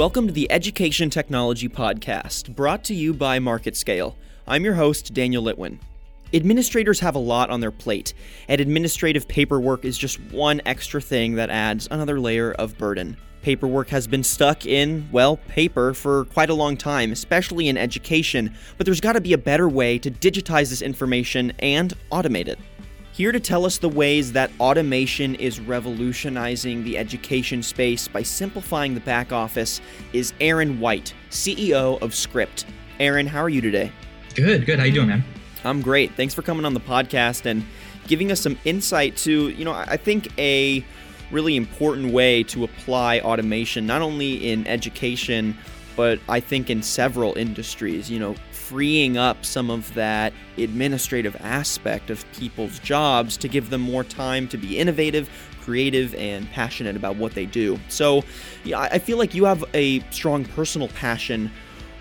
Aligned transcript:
Welcome 0.00 0.28
to 0.28 0.32
the 0.32 0.50
Education 0.50 1.10
Technology 1.10 1.68
Podcast, 1.68 2.56
brought 2.56 2.84
to 2.84 2.94
you 2.94 3.12
by 3.12 3.38
MarketScale. 3.38 4.14
I'm 4.48 4.64
your 4.64 4.72
host, 4.72 5.12
Daniel 5.12 5.44
Litwin. 5.44 5.78
Administrators 6.32 7.00
have 7.00 7.16
a 7.16 7.18
lot 7.18 7.50
on 7.50 7.60
their 7.60 7.70
plate, 7.70 8.14
and 8.48 8.62
administrative 8.62 9.28
paperwork 9.28 9.84
is 9.84 9.98
just 9.98 10.18
one 10.32 10.62
extra 10.64 11.02
thing 11.02 11.34
that 11.34 11.50
adds 11.50 11.86
another 11.90 12.18
layer 12.18 12.52
of 12.52 12.78
burden. 12.78 13.18
Paperwork 13.42 13.90
has 13.90 14.06
been 14.06 14.24
stuck 14.24 14.64
in, 14.64 15.06
well, 15.12 15.36
paper 15.48 15.92
for 15.92 16.24
quite 16.24 16.48
a 16.48 16.54
long 16.54 16.78
time, 16.78 17.12
especially 17.12 17.68
in 17.68 17.76
education, 17.76 18.54
but 18.78 18.86
there's 18.86 19.02
got 19.02 19.12
to 19.12 19.20
be 19.20 19.34
a 19.34 19.38
better 19.38 19.68
way 19.68 19.98
to 19.98 20.10
digitize 20.10 20.70
this 20.70 20.80
information 20.80 21.52
and 21.58 21.92
automate 22.10 22.48
it. 22.48 22.58
Here 23.12 23.32
to 23.32 23.40
tell 23.40 23.66
us 23.66 23.78
the 23.78 23.88
ways 23.88 24.32
that 24.32 24.52
automation 24.60 25.34
is 25.34 25.58
revolutionizing 25.58 26.84
the 26.84 26.96
education 26.96 27.60
space 27.62 28.06
by 28.06 28.22
simplifying 28.22 28.94
the 28.94 29.00
back 29.00 29.32
office 29.32 29.80
is 30.12 30.32
Aaron 30.40 30.78
White, 30.78 31.12
CEO 31.28 32.00
of 32.02 32.14
Script. 32.14 32.66
Aaron, 33.00 33.26
how 33.26 33.42
are 33.42 33.48
you 33.48 33.60
today? 33.60 33.90
Good, 34.36 34.64
good. 34.64 34.78
How 34.78 34.84
you 34.84 34.92
doing, 34.92 35.08
man? 35.08 35.24
I'm 35.64 35.82
great. 35.82 36.14
Thanks 36.14 36.34
for 36.34 36.42
coming 36.42 36.64
on 36.64 36.72
the 36.72 36.80
podcast 36.80 37.46
and 37.46 37.64
giving 38.06 38.30
us 38.30 38.40
some 38.40 38.56
insight 38.64 39.16
to, 39.18 39.48
you 39.48 39.64
know, 39.64 39.72
I 39.72 39.96
think 39.96 40.28
a 40.38 40.84
really 41.32 41.56
important 41.56 42.12
way 42.12 42.44
to 42.44 42.62
apply 42.62 43.20
automation 43.20 43.86
not 43.86 44.02
only 44.02 44.50
in 44.50 44.66
education 44.66 45.56
but 45.96 46.18
I 46.28 46.40
think 46.40 46.70
in 46.70 46.82
several 46.82 47.36
industries, 47.36 48.10
you 48.10 48.18
know, 48.18 48.34
freeing 48.70 49.16
up 49.16 49.44
some 49.44 49.68
of 49.68 49.92
that 49.94 50.32
administrative 50.56 51.36
aspect 51.40 52.08
of 52.08 52.24
people's 52.32 52.78
jobs 52.78 53.36
to 53.36 53.48
give 53.48 53.68
them 53.68 53.80
more 53.80 54.04
time 54.04 54.46
to 54.46 54.56
be 54.56 54.78
innovative, 54.78 55.28
creative, 55.60 56.14
and 56.14 56.48
passionate 56.52 56.94
about 56.94 57.16
what 57.16 57.34
they 57.34 57.46
do. 57.46 57.76
So, 57.88 58.22
yeah, 58.62 58.78
I 58.78 59.00
feel 59.00 59.18
like 59.18 59.34
you 59.34 59.44
have 59.44 59.64
a 59.74 59.98
strong 60.10 60.44
personal 60.44 60.86
passion 60.86 61.50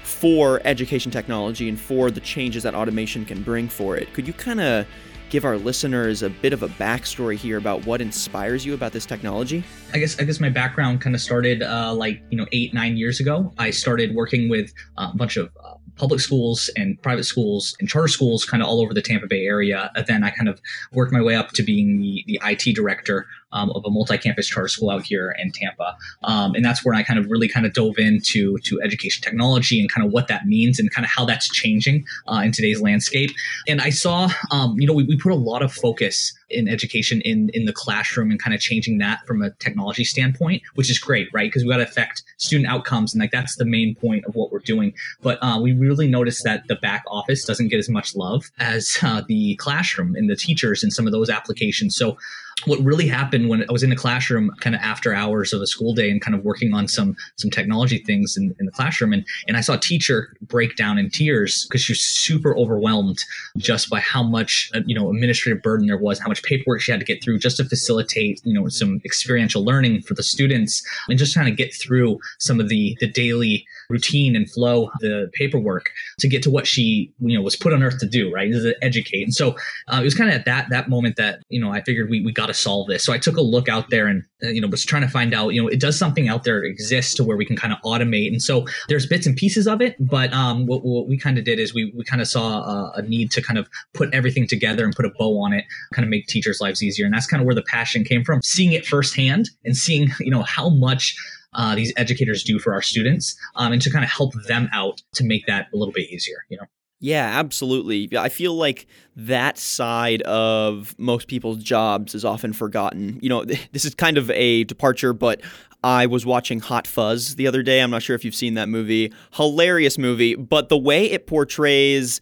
for 0.04 0.62
education 0.64 1.12
technology 1.12 1.68
and 1.68 1.80
for 1.80 2.12
the 2.12 2.20
changes 2.20 2.62
that 2.62 2.76
automation 2.76 3.26
can 3.26 3.42
bring 3.42 3.68
for 3.68 3.98
it. 3.98 4.14
Could 4.14 4.28
you 4.28 4.34
kind 4.34 4.62
of 4.62 4.86
give 5.30 5.46
our 5.46 5.58
listeners 5.58 6.24
a 6.24 6.30
bit 6.30 6.54
of 6.54 6.64
a 6.64 6.68
backstory 6.68 7.36
here 7.36 7.58
about 7.58 7.86
what 7.86 8.02
inspires 8.02 8.66
you 8.66 8.74
about 8.74 8.92
this 8.92 9.06
technology? 9.06 9.64
I 9.94 10.00
guess 10.00 10.20
I 10.20 10.24
guess 10.24 10.40
my 10.40 10.50
background 10.50 11.02
kind 11.02 11.16
of 11.16 11.22
started 11.22 11.64
uh, 11.64 11.94
like 11.94 12.22
you 12.30 12.38
know 12.38 12.46
eight 12.52 12.74
nine 12.74 12.98
years 12.98 13.20
ago. 13.20 13.54
I 13.58 13.70
started 13.70 14.14
working 14.14 14.50
with 14.50 14.74
a 14.98 15.16
bunch 15.16 15.38
of 15.38 15.50
uh, 15.64 15.76
public 16.00 16.22
schools 16.22 16.70
and 16.76 17.00
private 17.02 17.26
schools 17.26 17.76
and 17.80 17.90
charter 17.90 18.08
schools 18.08 18.46
kind 18.46 18.64
of 18.64 18.70
all 18.70 18.82
over 18.82 18.94
the 18.94 19.02
Tampa 19.02 19.28
Bay 19.28 19.46
area. 19.46 19.92
And 19.96 20.08
then 20.08 20.24
I 20.24 20.32
kind 20.32 20.50
of 20.50 20.62
worked 20.94 21.12
my 21.12 21.22
way 21.22 21.36
up 21.36 21.52
to 21.52 21.64
being 21.64 22.00
the, 22.00 22.24
the 22.26 22.40
IT 22.44 22.74
director 22.76 23.28
um, 23.52 23.72
of 23.72 23.84
a 23.86 23.90
multi-campus 23.90 24.48
charter 24.48 24.68
school 24.68 24.90
out 24.90 25.04
here 25.04 25.36
in 25.40 25.52
Tampa. 25.52 25.96
Um, 26.24 26.56
and 26.56 26.64
that's 26.64 26.84
where 26.86 26.96
I 26.96 27.04
kind 27.04 27.20
of 27.20 27.30
really 27.30 27.48
kind 27.48 27.66
of 27.66 27.74
dove 27.74 27.98
into 27.98 28.58
to 28.60 28.82
education 28.82 29.24
technology 29.24 29.80
and 29.80 29.92
kind 29.92 30.06
of 30.06 30.12
what 30.12 30.28
that 30.28 30.46
means 30.46 30.80
and 30.80 30.92
kind 30.92 31.06
of 31.06 31.12
how 31.12 31.26
that's 31.26 31.50
changing 31.50 32.06
uh, 32.28 32.42
in 32.44 32.52
today's 32.52 32.82
landscape. 32.82 33.32
And 33.68 33.82
I 33.82 33.90
saw, 33.90 34.30
um, 34.52 34.80
you 34.80 34.88
know, 34.88 34.94
we, 34.94 35.04
we 35.04 35.18
put 35.18 35.32
a 35.32 35.36
lot 35.36 35.62
of 35.62 35.74
focus 35.74 36.34
in 36.50 36.68
education 36.68 37.22
in 37.22 37.50
in 37.54 37.66
the 37.66 37.74
classroom 37.74 38.32
and 38.32 38.42
kind 38.42 38.54
of 38.54 38.60
changing 38.60 38.98
that 38.98 39.26
from 39.28 39.42
a 39.42 39.52
technology 39.52 40.04
standpoint, 40.04 40.64
which 40.76 40.90
is 40.90 40.98
great, 40.98 41.28
right? 41.34 41.48
Because 41.48 41.64
we 41.64 41.70
got 41.70 41.78
to 41.78 41.84
affect 41.84 42.24
student 42.38 42.68
outcomes, 42.68 43.14
and 43.14 43.22
like 43.22 43.32
that's 43.32 43.56
the 43.58 43.66
main 43.66 43.96
point 43.96 44.26
of 44.26 44.36
what 44.36 44.52
we're 44.52 44.60
doing. 44.60 44.94
But 45.22 45.38
uh, 45.42 45.60
we 45.62 45.74
really 45.74 46.08
noticed 46.08 46.44
that 46.46 46.68
the 46.68 46.76
back 46.76 47.04
office 47.08 47.46
doesn't 47.46 47.68
get 47.68 47.78
as 47.78 47.90
much 47.90 48.16
love 48.16 48.52
as 48.60 48.98
uh, 49.04 49.22
the 49.28 49.56
classroom 49.58 50.16
and 50.16 50.30
the 50.30 50.36
teachers 50.36 50.84
and 50.84 50.92
some 50.92 51.06
of 51.06 51.12
those 51.12 51.30
applications. 51.30 51.96
So 51.96 52.18
what 52.66 52.80
really 52.80 53.08
happened 53.08 53.50
when 53.50 53.64
I 53.64 53.72
was 53.72 53.84
in 53.84 53.90
the 53.90 53.96
classroom 53.96 54.52
kind 54.60 54.76
of 54.76 54.82
after 54.82 55.14
hours 55.14 55.54
of 55.54 55.62
a 55.62 55.68
school 55.68 55.94
day 55.94 56.10
and 56.10 56.22
kind 56.22 56.36
of 56.36 56.44
working 56.44 56.74
on 56.74 56.88
some 56.88 57.16
some 57.36 57.52
technology 57.52 58.00
things 58.00 58.36
in, 58.38 58.56
in 58.60 58.66
the 58.66 58.72
classroom 58.72 59.14
and 59.14 59.26
and 59.48 59.58
I 59.58 59.62
saw 59.62 59.74
a 59.74 59.80
teacher 59.80 60.36
break 60.42 60.76
down 60.76 60.98
in 60.98 61.10
tears 61.10 61.66
because 61.68 61.82
she 61.82 61.94
was 61.94 62.02
super 62.02 62.56
overwhelmed 62.58 63.24
just 63.58 63.90
by 63.90 64.00
how 64.00 64.24
much 64.24 64.70
uh, 64.74 64.82
you 64.86 64.96
know 64.96 65.10
administrative 65.10 65.62
burden 65.62 65.88
there 65.88 65.98
was 65.98 66.20
how 66.20 66.28
much 66.28 66.44
paperwork 66.44 66.82
she 66.82 66.92
had 66.92 67.00
to 67.00 67.06
get 67.06 67.24
through 67.24 67.40
just 67.40 67.58
to 67.58 67.66
facilitate 67.66 68.42
you 68.44 68.54
know 68.54 68.68
some 68.68 69.02
experiential 69.06 69.64
learning 69.64 70.02
for 70.02 70.14
the 70.14 70.24
students 70.24 70.84
and 71.08 71.18
just 71.20 71.34
trying 71.34 71.46
to 71.46 71.52
get 71.52 71.74
through 71.74 72.20
some 72.40 72.60
of 72.60 72.70
the 72.70 72.98
the 73.00 73.08
daily 73.08 73.66
routine 73.90 74.36
and 74.36 74.50
flow 74.52 74.90
the 75.00 75.30
paperwork 75.34 75.90
to 76.20 76.28
get 76.28 76.44
to 76.44 76.50
what 76.50 76.68
she 76.68 77.12
you 77.20 77.38
know 77.38 77.42
was 77.42 77.56
put 77.56 77.74
on 77.74 77.84
earth 77.84 78.00
to 78.00 78.08
do 78.08 78.32
right 78.32 78.50
is 78.50 78.64
to 78.64 78.76
educate 78.84 79.24
and 79.24 79.34
so 79.34 79.56
uh, 79.88 80.00
it 80.00 80.04
was 80.04 80.16
kind 80.16 80.30
of 80.30 80.36
at 80.36 80.46
that 80.46 80.70
that 80.70 80.90
moment 80.90 81.16
that 81.16 81.40
you 81.50 81.60
know 81.60 81.72
I 81.72 81.82
figured 81.82 82.10
we, 82.10 82.22
we 82.22 82.32
got 82.32 82.48
to 82.48 82.54
solve 82.54 82.88
this. 82.88 83.04
So 83.04 83.14
I 83.14 83.18
took 83.18 83.38
a 83.38 83.42
look 83.42 83.70
out 83.70 83.90
there 83.90 84.08
and 84.08 84.24
uh, 84.44 84.48
you 84.50 84.62
know 84.62 84.68
was 84.68 84.86
trying 84.86 85.02
to 85.02 85.08
find 85.08 85.34
out 85.34 85.50
you 85.50 85.62
know 85.62 85.68
it 85.68 85.80
does 85.80 85.98
something 85.98 86.28
out 86.28 86.44
there 86.44 86.64
exist 86.64 87.18
to 87.18 87.24
where 87.24 87.38
we 87.38 87.46
can 87.46 87.56
kind 87.56 87.74
of 87.74 87.80
automate. 87.84 88.28
And 88.28 88.42
so 88.42 88.66
there's 88.88 89.06
bits 89.06 89.26
and 89.26 89.36
pieces 89.36 89.68
of 89.68 89.82
it, 89.82 89.96
but 90.00 90.32
um, 90.34 90.66
what, 90.66 90.84
what 90.84 91.08
we 91.08 91.18
kind 91.18 91.38
of 91.38 91.46
did 91.46 91.60
is 91.60 91.74
we 91.74 91.94
we 91.96 92.04
kind 92.04 92.22
of 92.22 92.28
saw 92.28 92.62
a, 92.62 92.92
a, 92.98 93.02
need 93.04 93.32
to 93.32 93.42
kind 93.42 93.58
of 93.58 93.68
put 93.94 94.14
everything 94.14 94.48
together 94.48 94.84
and 94.86 94.96
put 94.96 95.06
a 95.06 95.12
bow 95.18 95.40
on 95.42 95.54
it, 95.54 95.66
kind 95.94 96.04
of 96.04 96.10
make 96.10 96.28
teachers' 96.28 96.62
lives 96.62 96.84
easier. 96.84 97.06
And 97.06 97.14
that's 97.14 97.28
kind 97.28 97.42
of 97.42 97.46
where 97.46 97.56
the 97.56 97.64
passion 97.64 98.04
came 98.04 98.24
from, 98.24 98.42
seeing 98.42 98.74
it 98.74 98.86
firsthand 98.86 99.50
and 99.66 99.76
seeing 99.76 100.10
you 100.20 100.32
know 100.32 100.44
how 100.44 100.70
much. 100.70 101.16
Uh, 101.54 101.76
these 101.76 101.92
educators 101.98 102.44
do 102.44 102.60
for 102.60 102.74
our 102.74 102.82
students 102.82 103.36
um, 103.56 103.72
and 103.72 103.82
to 103.82 103.90
kind 103.90 104.06
of 104.06 104.12
help 104.12 104.34
them 104.48 104.70
out 104.72 105.02
to 105.14 105.24
make 105.24 105.46
that 105.48 105.68
a 105.74 105.78
little 105.78 105.94
bit 105.94 106.10
easier 106.10 106.46
you 106.50 106.58
know 106.58 106.66
yeah, 107.02 107.40
absolutely. 107.40 108.10
I 108.18 108.28
feel 108.28 108.54
like 108.54 108.86
that 109.16 109.58
side 109.58 110.22
of 110.24 110.94
most 110.98 111.30
people's 111.30 111.64
jobs 111.64 112.14
is 112.14 112.26
often 112.26 112.52
forgotten. 112.52 113.20
You 113.22 113.30
know, 113.30 113.46
this 113.72 113.86
is 113.86 113.96
kind 113.96 114.18
of 114.18 114.30
a 114.32 114.66
departure, 114.66 115.14
but 115.14 115.42
I 115.84 116.08
was 116.08 116.26
watching 116.26 116.60
Hot 116.60 116.86
Fuzz 116.86 117.36
the 117.36 117.48
other 117.48 117.64
day. 117.64 117.82
I'm 117.82 117.92
not 117.92 118.04
sure 118.04 118.16
if 118.16 118.26
you've 118.26 118.36
seen 118.36 118.56
that 118.56 118.68
movie. 118.68 119.14
Hilarious 119.34 119.98
movie, 119.98 120.36
but 120.36 120.68
the 120.68 120.78
way 120.78 121.10
it 121.10 121.26
portrays 121.26 122.20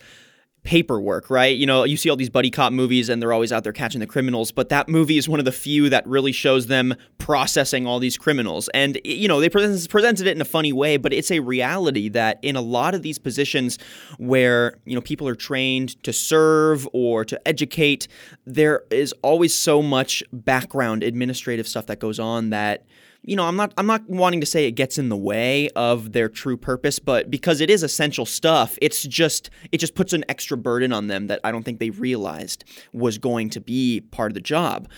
paperwork, 0.68 1.30
right? 1.30 1.56
You 1.56 1.66
know, 1.66 1.86
you 1.86 1.96
see 1.96 2.10
all 2.10 2.18
these 2.18 2.30
buddy 2.30 2.52
cop 2.52 2.74
movies 2.74 3.08
and 3.08 3.22
they're 3.22 3.32
always 3.32 3.54
out 3.54 3.64
there 3.64 3.72
catching 3.72 4.02
the 4.02 4.06
criminals, 4.06 4.52
but 4.52 4.68
that 4.68 4.90
movie 4.90 5.18
is 5.18 5.30
one 5.30 5.40
of 5.40 5.46
the 5.46 5.52
few 5.54 5.90
that 5.90 6.06
really 6.06 6.34
shows 6.34 6.68
them 6.68 6.94
processing 7.20 7.88
all 7.88 8.00
these 8.00 8.18
criminals. 8.18 8.68
And, 8.74 9.00
you 9.06 9.30
know, 9.30 9.40
they 9.40 9.48
presented 9.48 10.28
it 10.28 10.36
in 10.36 10.42
a 10.42 10.46
funny 10.46 10.74
way, 10.74 10.98
but 10.98 11.14
it's 11.14 11.32
a 11.32 11.40
reality 11.40 12.10
that 12.10 12.40
in 12.42 12.58
a 12.58 12.62
lot 12.62 12.94
of 12.94 13.02
these 13.02 13.18
positions 13.18 13.80
where, 14.18 14.78
you 14.84 14.94
know, 14.94 15.00
people 15.00 15.26
are 15.30 15.36
trained 15.36 16.04
to 16.04 16.12
serve 16.12 16.86
or 16.92 17.24
to 17.24 17.48
educate, 17.48 18.10
there 18.46 18.84
is 18.92 19.14
always 19.22 19.56
so 19.56 19.82
much 19.82 20.22
background 20.34 21.02
administrative 21.02 21.66
stuff 21.66 21.86
that 21.86 22.02
goes 22.02 22.20
on 22.20 22.50
that 22.50 22.84
you 23.28 23.36
know, 23.36 23.44
I'm 23.44 23.58
not 23.58 23.74
I'm 23.78 23.86
not 23.86 24.10
wanting 24.10 24.40
to 24.40 24.46
say 24.46 24.68
it 24.68 24.72
gets 24.72 24.98
in 24.98 25.10
the 25.10 25.18
way 25.18 25.70
of 25.76 26.14
their 26.14 26.30
true 26.30 26.56
purpose, 26.56 26.98
but 26.98 27.30
because 27.30 27.60
it 27.60 27.70
is 27.70 27.84
essential 27.84 28.26
stuff, 28.26 28.78
it's 28.82 29.04
just 29.04 29.50
it 29.72 29.80
just 29.80 29.96
puts 29.96 30.14
an 30.14 30.24
extra 30.30 30.57
burden 30.58 30.92
on 30.92 31.08
them 31.08 31.28
that 31.28 31.40
I 31.44 31.52
don't 31.52 31.64
think 31.64 31.80
they 31.80 31.92
realized 31.92 32.64
was 32.94 33.18
going 33.18 33.50
to 33.52 33.62
be 33.62 34.02
part 34.12 34.32
of 34.32 34.36
the 34.36 34.42
job. 34.42 34.90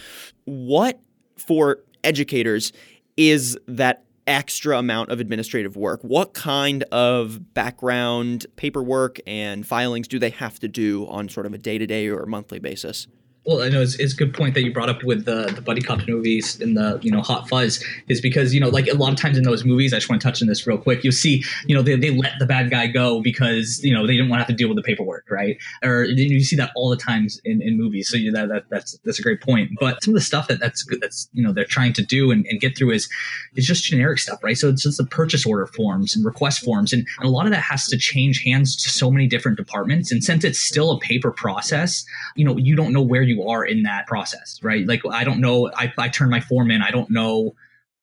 What 0.46 1.00
for 1.38 1.80
educators 2.04 2.74
is 3.18 3.58
that 3.68 4.04
extra 4.28 4.78
amount 4.78 5.10
of 5.10 5.20
administrative 5.20 5.76
work? 5.76 6.02
What 6.04 6.34
kind 6.34 6.84
of 6.92 7.54
background 7.54 8.46
paperwork 8.56 9.20
and 9.26 9.66
filings 9.66 10.08
do 10.08 10.20
they 10.20 10.30
have 10.30 10.60
to 10.60 10.68
do 10.68 11.08
on 11.08 11.30
sort 11.30 11.46
of 11.46 11.54
a 11.54 11.58
day-to-day 11.58 12.08
or 12.08 12.26
monthly 12.26 12.60
basis? 12.60 13.08
Well, 13.50 13.64
I 13.64 13.70
know 13.70 13.82
it's, 13.82 13.96
it's 13.96 14.14
a 14.14 14.16
good 14.16 14.32
point 14.32 14.54
that 14.54 14.62
you 14.62 14.72
brought 14.72 14.90
up 14.90 15.04
with 15.04 15.26
the 15.26 15.52
the 15.56 15.62
buddy 15.62 15.82
cop 15.82 16.08
movies 16.08 16.62
and 16.62 16.78
the 16.78 17.00
you 17.02 17.10
know 17.10 17.24
Hot 17.24 17.50
Fuzz 17.50 17.84
is 18.08 18.22
because 18.22 18.54
you 18.54 18.60
know 18.60 18.70
like 18.70 18.88
a 18.88 18.94
lot 18.94 19.12
of 19.12 19.18
times 19.18 19.40
in 19.40 19.44
those 19.44 19.66
movies, 19.66 19.92
I 19.92 19.98
just 19.98 20.08
want 20.08 20.22
to 20.22 20.28
touch 20.28 20.40
on 20.44 20.48
this 20.48 20.68
real 20.68 20.78
quick. 20.78 21.04
You'll 21.04 21.14
see 21.14 21.44
you 21.66 21.74
know 21.74 21.82
they, 21.82 21.96
they 21.96 22.12
let 22.12 22.34
the 22.38 22.46
bad 22.46 22.70
guy 22.70 22.86
go 22.86 23.22
because 23.22 23.84
you 23.84 23.92
know 23.92 24.06
they 24.06 24.14
didn't 24.14 24.30
want 24.30 24.40
to 24.40 24.44
have 24.44 24.50
to 24.50 24.54
deal 24.54 24.68
with 24.68 24.78
the 24.78 24.84
paperwork, 24.84 25.26
right? 25.32 25.58
Or 25.84 26.04
you 26.04 26.42
see 26.42 26.56
that 26.58 26.72
all 26.76 26.92
the 26.92 26.98
times 26.98 27.42
in, 27.44 27.60
in 27.64 27.76
movies. 27.76 28.08
So 28.08 28.18
you, 28.18 28.32
that, 28.34 28.50
that 28.50 28.66
that's 28.70 29.00
that's 29.04 29.18
a 29.18 29.24
great 29.24 29.42
point. 29.42 29.72
But 29.80 30.04
some 30.04 30.14
of 30.14 30.20
the 30.20 30.26
stuff 30.26 30.48
that 30.50 30.60
that's 30.60 30.84
good 30.84 31.02
that's 31.02 31.28
you 31.34 31.42
know 31.42 31.52
they're 31.52 31.66
trying 31.66 31.94
to 31.94 32.04
do 32.04 32.30
and, 32.30 32.46
and 32.46 32.62
get 32.62 32.78
through 32.78 32.92
is 32.92 33.10
is 33.56 33.66
just 33.66 33.84
generic 33.84 34.20
stuff, 34.20 34.44
right? 34.44 34.60
So 34.60 34.70
it's 34.70 34.84
just 34.84 35.00
the 35.00 35.06
purchase 35.06 35.44
order 35.44 35.66
forms 35.66 36.16
and 36.16 36.24
request 36.24 36.64
forms, 36.64 36.94
and, 36.94 37.08
and 37.18 37.28
a 37.28 37.32
lot 37.32 37.48
of 37.48 37.52
that 37.52 37.62
has 37.62 37.88
to 37.88 37.98
change 37.98 38.44
hands 38.44 38.76
to 38.84 38.90
so 38.90 39.10
many 39.10 39.26
different 39.26 39.58
departments. 39.58 40.12
And 40.12 40.24
since 40.24 40.44
it's 40.44 40.60
still 40.60 40.92
a 40.92 41.00
paper 41.00 41.32
process, 41.32 42.06
you 42.36 42.46
know 42.46 42.56
you 42.56 42.76
don't 42.76 42.94
know 42.94 43.02
where 43.02 43.24
you 43.24 43.39
are 43.48 43.64
in 43.64 43.84
that 43.84 44.08
process, 44.08 44.60
right? 44.64 44.86
Like 44.88 45.02
I 45.12 45.24
don't 45.24 45.40
know, 45.40 45.72
I, 45.76 45.94
I 45.98 46.10
turn 46.10 46.30
my 46.30 46.42
form 46.42 46.72
in, 46.72 46.82
I 46.82 46.92
don't 46.92 47.10
know 47.10 47.54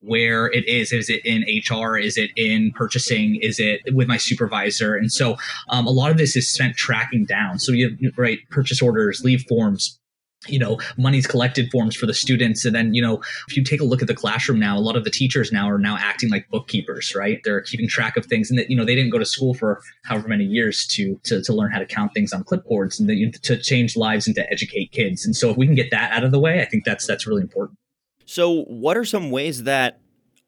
where 0.00 0.46
it 0.46 0.66
is. 0.68 0.92
Is 0.92 1.10
it 1.10 1.24
in 1.24 1.44
HR? 1.68 1.96
Is 1.96 2.16
it 2.16 2.30
in 2.36 2.72
purchasing? 2.72 3.38
Is 3.42 3.58
it 3.58 3.80
with 3.92 4.08
my 4.08 4.16
supervisor? 4.16 4.94
And 4.94 5.12
so 5.12 5.36
um, 5.68 5.86
a 5.86 5.90
lot 5.90 6.10
of 6.10 6.16
this 6.16 6.36
is 6.36 6.48
spent 6.48 6.76
tracking 6.76 7.24
down. 7.24 7.58
So 7.58 7.72
you 7.72 7.90
have, 7.90 8.18
right, 8.18 8.38
purchase 8.50 8.80
orders, 8.80 9.22
leave 9.24 9.44
forms, 9.48 9.98
you 10.46 10.58
know 10.58 10.78
money's 10.96 11.26
collected 11.26 11.70
forms 11.70 11.96
for 11.96 12.06
the 12.06 12.14
students. 12.14 12.64
And 12.64 12.74
then 12.74 12.94
you 12.94 13.02
know 13.02 13.22
if 13.48 13.56
you 13.56 13.64
take 13.64 13.80
a 13.80 13.84
look 13.84 14.02
at 14.02 14.08
the 14.08 14.14
classroom 14.14 14.58
now 14.58 14.78
a 14.78 14.80
lot 14.80 14.96
of 14.96 15.04
the 15.04 15.10
teachers 15.10 15.52
now 15.52 15.68
are 15.68 15.78
now 15.78 15.96
acting 15.98 16.30
like 16.30 16.48
bookkeepers 16.50 17.14
right? 17.14 17.40
They're 17.44 17.62
keeping 17.62 17.88
track 17.88 18.16
of 18.16 18.26
things. 18.26 18.50
And 18.50 18.58
that 18.58 18.70
you 18.70 18.76
know 18.76 18.84
they 18.84 18.94
didn't 18.94 19.10
go 19.10 19.18
to 19.18 19.24
school 19.24 19.54
for 19.54 19.80
however 20.04 20.28
many 20.28 20.44
years 20.44 20.86
to 20.88 21.18
to, 21.24 21.42
to 21.42 21.52
learn 21.52 21.70
how 21.70 21.78
to 21.78 21.86
count 21.86 22.12
things 22.14 22.32
on 22.32 22.44
clipboards 22.44 23.00
and 23.00 23.08
the, 23.08 23.30
to 23.42 23.56
change 23.56 23.96
lives 23.96 24.26
and 24.26 24.36
to 24.36 24.50
educate 24.52 24.92
kids. 24.92 25.24
And 25.24 25.34
so 25.34 25.50
if 25.50 25.56
we 25.56 25.66
can 25.66 25.74
get 25.74 25.90
that 25.90 26.12
out 26.12 26.24
of 26.24 26.32
the 26.32 26.40
way 26.40 26.60
i 26.60 26.64
think 26.64 26.84
that's 26.84 27.06
that's 27.06 27.26
really 27.26 27.42
important. 27.42 27.78
So 28.24 28.64
what 28.64 28.96
are 28.96 29.04
some 29.04 29.30
ways 29.30 29.62
that 29.64 30.00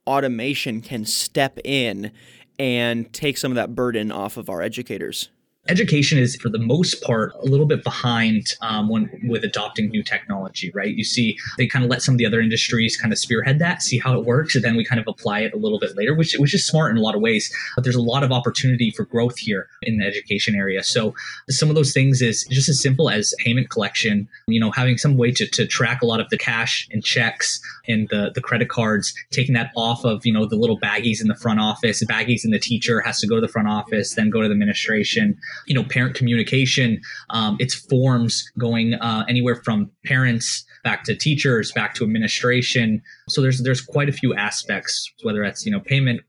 automation 0.06 0.81
can 0.81 1.05
step 1.05 1.58
in 1.64 2.11
and 2.58 3.12
take 3.12 3.38
some 3.38 3.52
of 3.52 3.56
that 3.56 3.75
burden 3.75 4.11
off 4.11 4.37
of 4.37 4.50
our 4.50 4.61
educators? 4.61 5.31
Education 5.68 6.18
is 6.18 6.36
for 6.36 6.48
the 6.48 6.58
most 6.58 7.02
part 7.02 7.32
a 7.34 7.44
little 7.44 7.66
bit 7.66 7.84
behind 7.84 8.54
um, 8.60 8.88
when 8.88 9.10
with 9.28 9.44
adopting 9.44 9.88
new 9.90 10.02
technology 10.02 10.70
right? 10.74 10.94
You 10.94 11.04
see 11.04 11.36
they 11.56 11.66
kind 11.66 11.84
of 11.84 11.90
let 11.90 12.02
some 12.02 12.14
of 12.14 12.18
the 12.18 12.26
other 12.26 12.40
industries 12.40 12.96
kind 12.96 13.12
of 13.12 13.18
spearhead 13.18 13.58
that 13.58 13.82
see 13.82 13.98
how 13.98 14.18
it 14.18 14.24
works 14.24 14.54
and 14.54 14.64
then 14.64 14.76
we 14.76 14.84
kind 14.84 15.00
of 15.00 15.06
apply 15.06 15.40
it 15.40 15.52
a 15.52 15.56
little 15.56 15.78
bit 15.78 15.96
later 15.96 16.14
which, 16.14 16.34
which 16.38 16.54
is 16.54 16.66
smart 16.66 16.90
in 16.90 16.96
a 16.96 17.00
lot 17.00 17.14
of 17.14 17.20
ways 17.20 17.52
but 17.74 17.84
there's 17.84 17.96
a 17.96 18.02
lot 18.02 18.22
of 18.22 18.32
opportunity 18.32 18.90
for 18.90 19.04
growth 19.04 19.38
here 19.38 19.68
in 19.82 19.98
the 19.98 20.06
education 20.06 20.54
area. 20.54 20.82
So 20.82 21.14
some 21.48 21.68
of 21.68 21.74
those 21.74 21.92
things 21.92 22.22
is 22.22 22.44
just 22.50 22.68
as 22.68 22.80
simple 22.80 23.10
as 23.10 23.34
payment 23.38 23.70
collection 23.70 24.28
you 24.46 24.60
know 24.60 24.70
having 24.70 24.98
some 24.98 25.16
way 25.16 25.30
to, 25.32 25.46
to 25.46 25.66
track 25.66 26.02
a 26.02 26.06
lot 26.06 26.20
of 26.20 26.28
the 26.30 26.38
cash 26.38 26.88
and 26.90 27.04
checks 27.04 27.60
and 27.86 28.08
the, 28.08 28.30
the 28.34 28.40
credit 28.40 28.68
cards 28.68 29.14
taking 29.30 29.54
that 29.54 29.70
off 29.76 30.04
of 30.04 30.24
you 30.24 30.32
know 30.32 30.46
the 30.46 30.56
little 30.56 30.78
baggies 30.80 31.20
in 31.20 31.28
the 31.28 31.34
front 31.34 31.60
office 31.60 32.02
baggies 32.04 32.44
in 32.44 32.50
the 32.50 32.58
teacher 32.58 33.00
has 33.00 33.20
to 33.20 33.26
go 33.26 33.34
to 33.34 33.40
the 33.40 33.48
front 33.48 33.68
office 33.68 34.14
then 34.14 34.30
go 34.30 34.40
to 34.40 34.48
the 34.48 34.52
administration 34.52 35.38
you 35.66 35.75
know 35.75 35.84
parent 35.84 36.14
communication. 36.14 37.00
Um, 37.31 37.56
it's 37.58 37.75
forms 37.75 38.50
going 38.58 38.94
uh, 38.94 39.25
anywhere 39.28 39.56
from 39.56 39.90
parents 40.05 40.64
back 40.84 41.05
to 41.05 41.14
teachers 41.14 41.72
back 41.72 41.94
to 41.94 42.05
administration. 42.05 43.02
So 43.28 43.40
there's 43.40 43.62
there's 43.62 43.81
quite 43.81 44.08
a 44.08 44.12
few 44.12 44.34
aspects 44.34 45.12
whether 45.22 45.43
that's 45.43 45.64
you 45.66 45.72
know 45.72 45.81
payment 45.81 46.20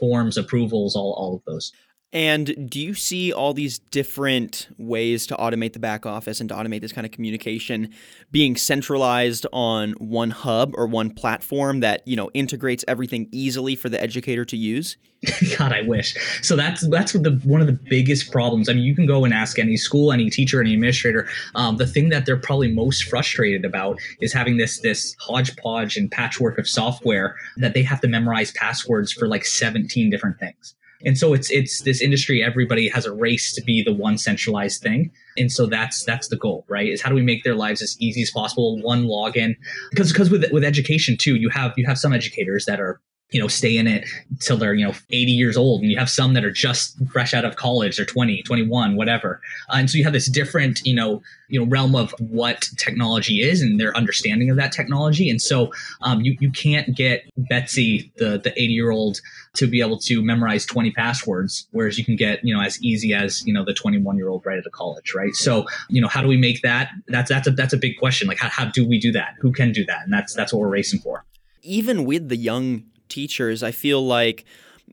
forms 0.00 0.36
approvals 0.36 0.96
all, 0.96 1.12
all 1.12 1.36
of 1.36 1.42
those 1.46 1.72
and 2.12 2.68
do 2.68 2.78
you 2.78 2.92
see 2.92 3.32
all 3.32 3.54
these 3.54 3.78
different 3.78 4.68
ways 4.76 5.26
to 5.28 5.34
automate 5.36 5.72
the 5.72 5.78
back 5.78 6.04
office 6.04 6.40
and 6.40 6.48
to 6.50 6.54
automate 6.54 6.82
this 6.82 6.92
kind 6.92 7.06
of 7.06 7.10
communication 7.10 7.88
being 8.30 8.54
centralized 8.54 9.46
on 9.50 9.92
one 9.92 10.30
hub 10.30 10.74
or 10.76 10.86
one 10.86 11.10
platform 11.10 11.80
that, 11.80 12.06
you 12.06 12.14
know, 12.14 12.30
integrates 12.34 12.84
everything 12.86 13.28
easily 13.32 13.74
for 13.74 13.88
the 13.88 14.00
educator 14.02 14.44
to 14.44 14.58
use? 14.58 14.98
God, 15.58 15.72
I 15.72 15.82
wish. 15.82 16.16
So 16.42 16.54
that's 16.54 16.86
that's 16.88 17.12
the 17.12 17.40
one 17.44 17.60
of 17.60 17.66
the 17.66 17.78
biggest 17.88 18.30
problems. 18.30 18.68
I 18.68 18.74
mean, 18.74 18.82
you 18.82 18.94
can 18.94 19.06
go 19.06 19.24
and 19.24 19.32
ask 19.32 19.58
any 19.58 19.76
school, 19.76 20.12
any 20.12 20.28
teacher, 20.28 20.60
any 20.60 20.74
administrator. 20.74 21.28
Um, 21.54 21.76
the 21.76 21.86
thing 21.86 22.08
that 22.08 22.26
they're 22.26 22.36
probably 22.36 22.72
most 22.72 23.04
frustrated 23.04 23.64
about 23.64 23.98
is 24.20 24.32
having 24.32 24.56
this 24.56 24.80
this 24.80 25.16
hodgepodge 25.20 25.96
and 25.96 26.10
patchwork 26.10 26.58
of 26.58 26.68
software 26.68 27.36
that 27.56 27.72
they 27.72 27.84
have 27.84 28.00
to 28.00 28.08
memorize 28.08 28.50
passwords 28.52 29.12
for 29.12 29.28
like 29.28 29.46
17 29.46 30.10
different 30.10 30.40
things. 30.40 30.74
And 31.04 31.18
so 31.18 31.32
it's 31.32 31.50
it's 31.50 31.82
this 31.82 32.00
industry. 32.00 32.42
Everybody 32.42 32.88
has 32.88 33.06
a 33.06 33.12
race 33.12 33.52
to 33.54 33.62
be 33.62 33.82
the 33.82 33.92
one 33.92 34.18
centralized 34.18 34.82
thing, 34.82 35.10
and 35.36 35.50
so 35.50 35.66
that's 35.66 36.04
that's 36.04 36.28
the 36.28 36.36
goal, 36.36 36.64
right? 36.68 36.88
Is 36.88 37.02
how 37.02 37.08
do 37.08 37.14
we 37.14 37.22
make 37.22 37.44
their 37.44 37.54
lives 37.54 37.82
as 37.82 37.96
easy 38.00 38.22
as 38.22 38.30
possible? 38.30 38.80
One 38.82 39.04
login, 39.04 39.56
because 39.90 40.12
because 40.12 40.30
with 40.30 40.44
with 40.52 40.64
education 40.64 41.16
too, 41.16 41.36
you 41.36 41.48
have 41.50 41.72
you 41.76 41.86
have 41.86 41.98
some 41.98 42.12
educators 42.12 42.66
that 42.66 42.80
are 42.80 43.00
you 43.32 43.40
know 43.40 43.48
stay 43.48 43.76
in 43.76 43.86
it 43.86 44.06
till 44.40 44.56
they're 44.56 44.74
you 44.74 44.86
know 44.86 44.94
80 45.10 45.32
years 45.32 45.56
old 45.56 45.82
and 45.82 45.90
you 45.90 45.98
have 45.98 46.10
some 46.10 46.34
that 46.34 46.44
are 46.44 46.50
just 46.50 46.96
fresh 47.10 47.34
out 47.34 47.44
of 47.44 47.56
college 47.56 47.98
or 47.98 48.04
20 48.04 48.42
21 48.42 48.96
whatever. 48.96 49.40
Uh, 49.70 49.76
and 49.76 49.90
so 49.90 49.98
you 49.98 50.04
have 50.04 50.12
this 50.12 50.30
different 50.30 50.80
you 50.84 50.94
know 50.94 51.22
you 51.48 51.60
know 51.60 51.66
realm 51.66 51.94
of 51.94 52.14
what 52.18 52.68
technology 52.78 53.40
is 53.40 53.60
and 53.60 53.80
their 53.80 53.96
understanding 53.96 54.50
of 54.50 54.56
that 54.56 54.72
technology. 54.72 55.28
And 55.30 55.40
so 55.40 55.72
um, 56.02 56.20
you, 56.20 56.36
you 56.40 56.50
can't 56.50 56.94
get 56.96 57.24
betsy 57.36 58.12
the 58.16 58.38
the 58.38 58.52
80 58.52 58.72
year 58.72 58.90
old 58.90 59.20
to 59.54 59.66
be 59.66 59.80
able 59.80 59.98
to 59.98 60.22
memorize 60.22 60.64
20 60.64 60.92
passwords 60.92 61.68
whereas 61.72 61.98
you 61.98 62.04
can 62.04 62.16
get 62.16 62.42
you 62.42 62.54
know 62.54 62.62
as 62.62 62.82
easy 62.82 63.12
as 63.12 63.44
you 63.46 63.52
know 63.52 63.64
the 63.64 63.74
21 63.74 64.16
year 64.16 64.28
old 64.28 64.44
right 64.46 64.58
out 64.58 64.66
of 64.66 64.72
college 64.72 65.14
right? 65.14 65.34
So 65.34 65.66
you 65.88 66.00
know 66.00 66.08
how 66.08 66.22
do 66.22 66.28
we 66.28 66.36
make 66.36 66.62
that? 66.62 66.90
That's 67.08 67.30
that's 67.30 67.46
a 67.46 67.50
that's 67.50 67.72
a 67.72 67.78
big 67.78 67.98
question. 67.98 68.28
Like 68.28 68.38
how, 68.38 68.48
how 68.48 68.66
do 68.66 68.86
we 68.86 68.98
do 68.98 69.12
that? 69.12 69.34
Who 69.40 69.52
can 69.52 69.72
do 69.72 69.84
that? 69.86 70.02
And 70.04 70.12
that's 70.12 70.34
that's 70.34 70.52
what 70.52 70.60
we're 70.60 70.68
racing 70.68 71.00
for. 71.00 71.24
Even 71.62 72.04
with 72.04 72.28
the 72.28 72.36
young 72.36 72.84
teachers, 73.12 73.62
I 73.62 73.70
feel 73.70 74.04
like 74.04 74.44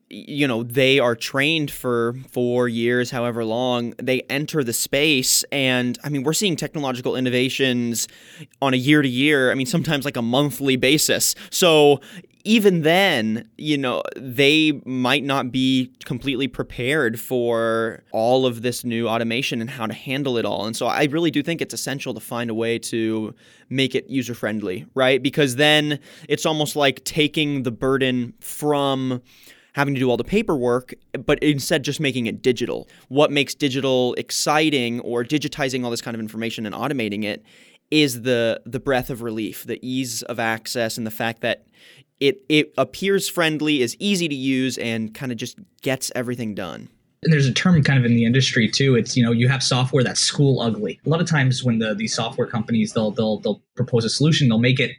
you 0.10 0.48
know 0.48 0.64
they 0.64 1.00
are 1.00 1.16
trained 1.16 1.70
for 1.70 2.16
four 2.32 2.68
years 2.68 3.12
however 3.12 3.46
long 3.46 3.94
they 4.02 4.22
enter 4.22 4.64
the 4.64 4.74
space 4.74 5.44
and 5.52 6.00
i 6.04 6.10
mean 6.10 6.24
we're 6.24 6.34
seeing 6.34 6.56
technological 6.56 7.16
innovations 7.16 8.08
on 8.62 8.74
a 8.74 8.78
year 8.78 9.02
to 9.02 9.10
year 9.10 9.52
i 9.52 9.56
mean 9.56 9.68
sometimes 9.68 10.06
like 10.06 10.18
a 10.18 10.22
monthly 10.22 10.76
basis 10.76 11.36
so 11.52 12.00
even 12.46 12.84
then, 12.84 13.50
you 13.58 13.78
know, 13.78 14.02
they 14.16 14.82
might 14.86 15.24
not 15.24 15.52
be 15.52 15.92
completely 16.06 16.48
prepared 16.48 17.20
for 17.20 18.02
all 18.12 18.46
of 18.46 18.62
this 18.62 18.86
new 18.86 19.08
automation 19.08 19.60
and 19.60 19.70
how 19.70 19.86
to 19.86 19.94
handle 19.94 20.38
it 20.38 20.46
all. 20.46 20.66
And 20.66 20.76
so 20.76 20.88
I 20.88 21.04
really 21.06 21.32
do 21.32 21.44
think 21.44 21.62
it's 21.62 21.74
essential 21.74 22.14
to 22.14 22.20
find 22.20 22.50
a 22.50 22.54
way 22.54 22.80
to 22.80 23.36
make 23.70 23.94
it 23.94 24.10
user 24.10 24.34
friendly, 24.34 24.86
right? 24.96 25.22
Because 25.22 25.58
then 25.58 26.00
it's 26.30 26.46
almost 26.46 26.76
like 26.76 27.04
taking 27.04 27.64
the 27.64 27.72
burden 27.72 28.34
from 28.40 29.22
having 29.74 29.94
to 29.94 30.00
do 30.00 30.10
all 30.10 30.18
the 30.18 30.24
paperwork, 30.24 30.94
but 31.26 31.40
instead 31.40 31.84
just 31.84 32.00
making 32.00 32.26
it 32.26 32.42
digital. 32.42 32.88
What 33.08 33.32
makes 33.32 33.54
digital 33.56 34.14
exciting 34.16 35.00
or 35.02 35.24
digitizing 35.24 35.84
all 35.84 35.92
this 35.92 36.02
kind 36.02 36.16
of 36.16 36.22
information 36.22 36.66
and 36.66 36.76
automating 36.76 37.24
it 37.24 37.44
is 37.92 38.22
the 38.22 38.62
the 38.66 38.80
breath 38.80 39.10
of 39.10 39.22
relief, 39.22 39.64
the 39.64 39.80
ease 39.82 40.22
of 40.24 40.40
access 40.40 40.98
and 40.98 41.08
the 41.08 41.12
fact 41.12 41.42
that 41.42 41.66
it 42.20 42.44
it 42.50 42.74
appears 42.78 43.30
friendly, 43.30 43.82
is 43.82 43.96
easy 44.00 44.28
to 44.28 44.36
use, 44.36 44.78
and 44.78 45.14
kind 45.14 45.32
of 45.32 45.38
just 45.38 45.58
gets 45.82 46.12
everything 46.16 46.54
done. 46.54 46.90
And 47.24 47.34
there's 47.34 47.48
a 47.48 47.54
term 47.54 47.84
kind 47.84 48.00
of 48.00 48.06
in 48.06 48.16
the 48.16 48.26
industry 48.26 48.70
too. 48.70 48.96
It's 48.96 49.16
you 49.18 49.24
know 49.24 49.32
you 49.32 49.48
have 49.48 49.64
software 49.64 50.04
that's 50.04 50.20
school 50.20 50.62
ugly. 50.62 51.00
A 51.06 51.10
lot 51.10 51.22
of 51.22 51.28
times 51.28 51.64
when 51.64 51.80
the 51.80 51.94
these 51.94 52.14
software 52.14 52.48
companies 52.48 52.94
they'll 52.94 53.12
they'll 53.12 53.40
they'll 53.40 53.62
propose 53.76 54.06
a 54.06 54.10
solution, 54.10 54.50
they'll 54.50 54.60
make 54.60 54.80
it 54.80 54.92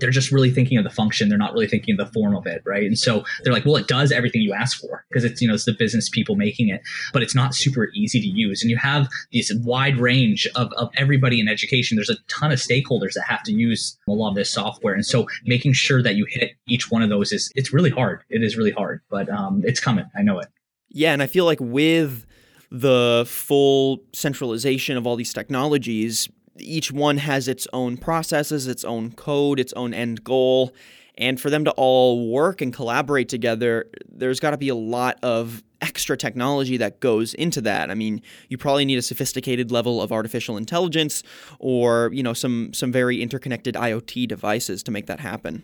they're 0.00 0.10
just 0.10 0.32
really 0.32 0.50
thinking 0.50 0.78
of 0.78 0.84
the 0.84 0.90
function 0.90 1.28
they're 1.28 1.38
not 1.38 1.52
really 1.52 1.68
thinking 1.68 1.98
of 1.98 2.06
the 2.06 2.12
form 2.12 2.34
of 2.36 2.46
it 2.46 2.62
right? 2.64 2.84
And 2.84 2.98
so 2.98 3.24
they're 3.42 3.52
like 3.52 3.64
well 3.64 3.76
it 3.76 3.86
does 3.86 4.12
everything 4.12 4.42
you 4.42 4.52
ask 4.52 4.80
for 4.80 5.04
because 5.08 5.24
it's 5.24 5.40
you 5.40 5.48
know 5.48 5.54
it's 5.54 5.64
the 5.64 5.74
business 5.78 6.08
people 6.08 6.36
making 6.36 6.68
it 6.68 6.80
but 7.12 7.22
it's 7.22 7.34
not 7.34 7.54
super 7.54 7.88
easy 7.94 8.20
to 8.20 8.26
use. 8.26 8.62
And 8.62 8.70
you 8.70 8.76
have 8.76 9.08
this 9.32 9.52
wide 9.62 9.98
range 9.98 10.46
of, 10.54 10.72
of 10.76 10.90
everybody 10.96 11.40
in 11.40 11.48
education. 11.48 11.96
There's 11.96 12.10
a 12.10 12.16
ton 12.28 12.52
of 12.52 12.58
stakeholders 12.58 13.14
that 13.14 13.24
have 13.26 13.42
to 13.44 13.52
use 13.52 13.96
a 14.08 14.12
lot 14.12 14.30
of 14.30 14.34
this 14.34 14.50
software. 14.50 14.94
And 14.94 15.04
so 15.04 15.26
making 15.44 15.72
sure 15.72 16.02
that 16.02 16.16
you 16.16 16.26
hit 16.28 16.52
each 16.66 16.90
one 16.90 17.02
of 17.02 17.10
those 17.10 17.32
is 17.32 17.50
it's 17.54 17.72
really 17.72 17.90
hard. 17.90 18.22
It 18.30 18.42
is 18.42 18.56
really 18.56 18.72
hard 18.72 19.00
but 19.10 19.28
um, 19.28 19.62
it's 19.64 19.80
coming. 19.80 20.06
I 20.16 20.22
know 20.22 20.38
it. 20.38 20.48
Yeah 20.90 21.12
and 21.12 21.22
i 21.22 21.26
feel 21.26 21.44
like 21.44 21.58
with 21.60 22.24
the 22.70 23.24
full 23.26 24.00
centralization 24.12 24.96
of 24.96 25.06
all 25.06 25.16
these 25.16 25.32
technologies 25.32 26.28
each 26.58 26.92
one 26.92 27.18
has 27.18 27.48
its 27.48 27.66
own 27.72 27.96
processes, 27.96 28.66
its 28.66 28.84
own 28.84 29.12
code, 29.12 29.58
its 29.58 29.72
own 29.74 29.94
end 29.94 30.24
goal. 30.24 30.72
And 31.16 31.40
for 31.40 31.48
them 31.48 31.64
to 31.64 31.70
all 31.72 32.30
work 32.30 32.60
and 32.60 32.72
collaborate 32.72 33.28
together, 33.28 33.86
there's 34.08 34.40
got 34.40 34.50
to 34.50 34.56
be 34.56 34.68
a 34.68 34.74
lot 34.74 35.18
of 35.22 35.62
extra 35.80 36.16
technology 36.16 36.76
that 36.78 37.00
goes 37.00 37.34
into 37.34 37.60
that. 37.60 37.90
I 37.90 37.94
mean, 37.94 38.22
you 38.48 38.58
probably 38.58 38.84
need 38.84 38.98
a 38.98 39.02
sophisticated 39.02 39.70
level 39.70 40.02
of 40.02 40.10
artificial 40.12 40.56
intelligence 40.56 41.22
or, 41.58 42.10
you 42.12 42.22
know, 42.22 42.32
some 42.32 42.72
some 42.72 42.90
very 42.90 43.22
interconnected 43.22 43.74
IoT 43.74 44.26
devices 44.26 44.82
to 44.84 44.90
make 44.90 45.06
that 45.06 45.20
happen. 45.20 45.62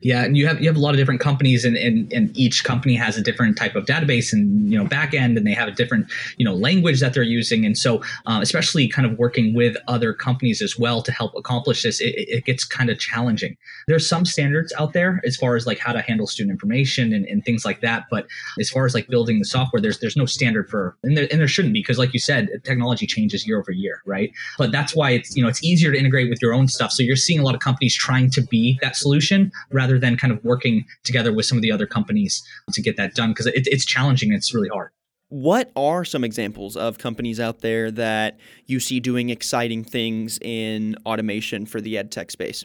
Yeah, 0.00 0.22
and 0.22 0.36
you 0.36 0.46
have 0.46 0.60
you 0.60 0.68
have 0.68 0.76
a 0.76 0.80
lot 0.80 0.90
of 0.90 0.96
different 0.96 1.20
companies, 1.20 1.64
and, 1.64 1.76
and 1.76 2.12
and 2.12 2.36
each 2.38 2.62
company 2.62 2.94
has 2.94 3.16
a 3.16 3.22
different 3.22 3.56
type 3.56 3.74
of 3.74 3.84
database 3.84 4.32
and 4.32 4.70
you 4.70 4.78
know 4.78 4.88
backend, 4.88 5.36
and 5.36 5.44
they 5.44 5.52
have 5.52 5.66
a 5.66 5.72
different 5.72 6.08
you 6.36 6.44
know 6.44 6.54
language 6.54 7.00
that 7.00 7.14
they're 7.14 7.24
using, 7.24 7.66
and 7.66 7.76
so 7.76 8.00
uh, 8.26 8.38
especially 8.40 8.88
kind 8.88 9.10
of 9.10 9.18
working 9.18 9.54
with 9.54 9.76
other 9.88 10.14
companies 10.14 10.62
as 10.62 10.78
well 10.78 11.02
to 11.02 11.10
help 11.10 11.32
accomplish 11.36 11.82
this, 11.82 12.00
it, 12.00 12.14
it, 12.16 12.44
gets 12.44 12.64
kind 12.64 12.90
of 12.90 12.98
challenging. 13.00 13.56
There's 13.88 14.08
some 14.08 14.24
standards 14.24 14.72
out 14.78 14.92
there 14.92 15.20
as 15.24 15.36
far 15.36 15.56
as 15.56 15.66
like 15.66 15.80
how 15.80 15.92
to 15.92 16.00
handle 16.00 16.28
student 16.28 16.52
information 16.52 17.12
and, 17.12 17.26
and 17.26 17.44
things 17.44 17.64
like 17.64 17.80
that, 17.80 18.04
but 18.08 18.28
as 18.60 18.70
far 18.70 18.86
as 18.86 18.94
like 18.94 19.08
building 19.08 19.40
the 19.40 19.44
software, 19.46 19.82
there's 19.82 19.98
there's 19.98 20.16
no 20.16 20.26
standard 20.26 20.70
for, 20.70 20.96
and 21.02 21.16
there, 21.16 21.26
and 21.32 21.40
there 21.40 21.48
shouldn't 21.48 21.74
be 21.74 21.80
because 21.80 21.98
like 21.98 22.12
you 22.12 22.20
said, 22.20 22.48
technology 22.62 23.04
changes 23.04 23.48
year 23.48 23.58
over 23.58 23.72
year, 23.72 24.00
right? 24.06 24.30
But 24.58 24.70
that's 24.70 24.94
why 24.94 25.10
it's 25.10 25.34
you 25.34 25.42
know 25.42 25.48
it's 25.48 25.64
easier 25.64 25.90
to 25.90 25.98
integrate 25.98 26.30
with 26.30 26.40
your 26.40 26.54
own 26.54 26.68
stuff. 26.68 26.92
So 26.92 27.02
you're 27.02 27.16
seeing 27.16 27.40
a 27.40 27.42
lot 27.42 27.56
of 27.56 27.60
companies 27.60 27.96
trying 27.96 28.30
to 28.30 28.42
be 28.42 28.78
that 28.80 28.94
solution 28.94 29.50
rather 29.72 29.87
rather 29.88 29.98
than 29.98 30.16
kind 30.16 30.32
of 30.32 30.42
working 30.44 30.84
together 31.04 31.32
with 31.32 31.46
some 31.46 31.56
of 31.56 31.62
the 31.62 31.72
other 31.72 31.86
companies 31.86 32.42
to 32.72 32.82
get 32.82 32.96
that 32.96 33.14
done 33.14 33.30
because 33.30 33.46
it, 33.46 33.66
it's 33.66 33.84
challenging 33.84 34.32
it's 34.32 34.54
really 34.54 34.68
hard. 34.68 34.90
What 35.30 35.70
are 35.76 36.04
some 36.04 36.24
examples 36.24 36.76
of 36.76 36.98
companies 36.98 37.38
out 37.38 37.60
there 37.60 37.90
that 37.92 38.38
you 38.66 38.80
see 38.80 38.98
doing 38.98 39.28
exciting 39.28 39.84
things 39.84 40.38
in 40.40 40.96
automation 41.04 41.66
for 41.66 41.80
the 41.80 41.98
ed 41.98 42.10
tech 42.10 42.30
space? 42.30 42.64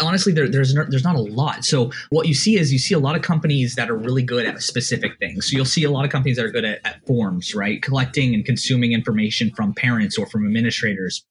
Honestly 0.00 0.32
there, 0.32 0.48
there's 0.48 0.72
no, 0.74 0.84
there's 0.88 1.04
not 1.04 1.16
a 1.16 1.20
lot. 1.20 1.64
So 1.64 1.90
what 2.10 2.26
you 2.26 2.34
see 2.34 2.56
is 2.56 2.72
you 2.72 2.78
see 2.78 2.94
a 2.94 2.98
lot 2.98 3.16
of 3.16 3.22
companies 3.22 3.74
that 3.74 3.90
are 3.90 3.96
really 3.96 4.22
good 4.22 4.46
at 4.46 4.62
specific 4.62 5.18
things. 5.18 5.50
So 5.50 5.56
you'll 5.56 5.66
see 5.66 5.84
a 5.84 5.90
lot 5.90 6.04
of 6.04 6.10
companies 6.10 6.36
that 6.36 6.46
are 6.46 6.50
good 6.50 6.64
at, 6.64 6.80
at 6.84 7.06
forms 7.06 7.54
right? 7.54 7.82
Collecting 7.82 8.32
and 8.34 8.44
consuming 8.44 8.92
information 8.92 9.50
from 9.54 9.74
parents 9.74 10.16
or 10.16 10.26
from 10.26 10.46
administrators 10.46 11.24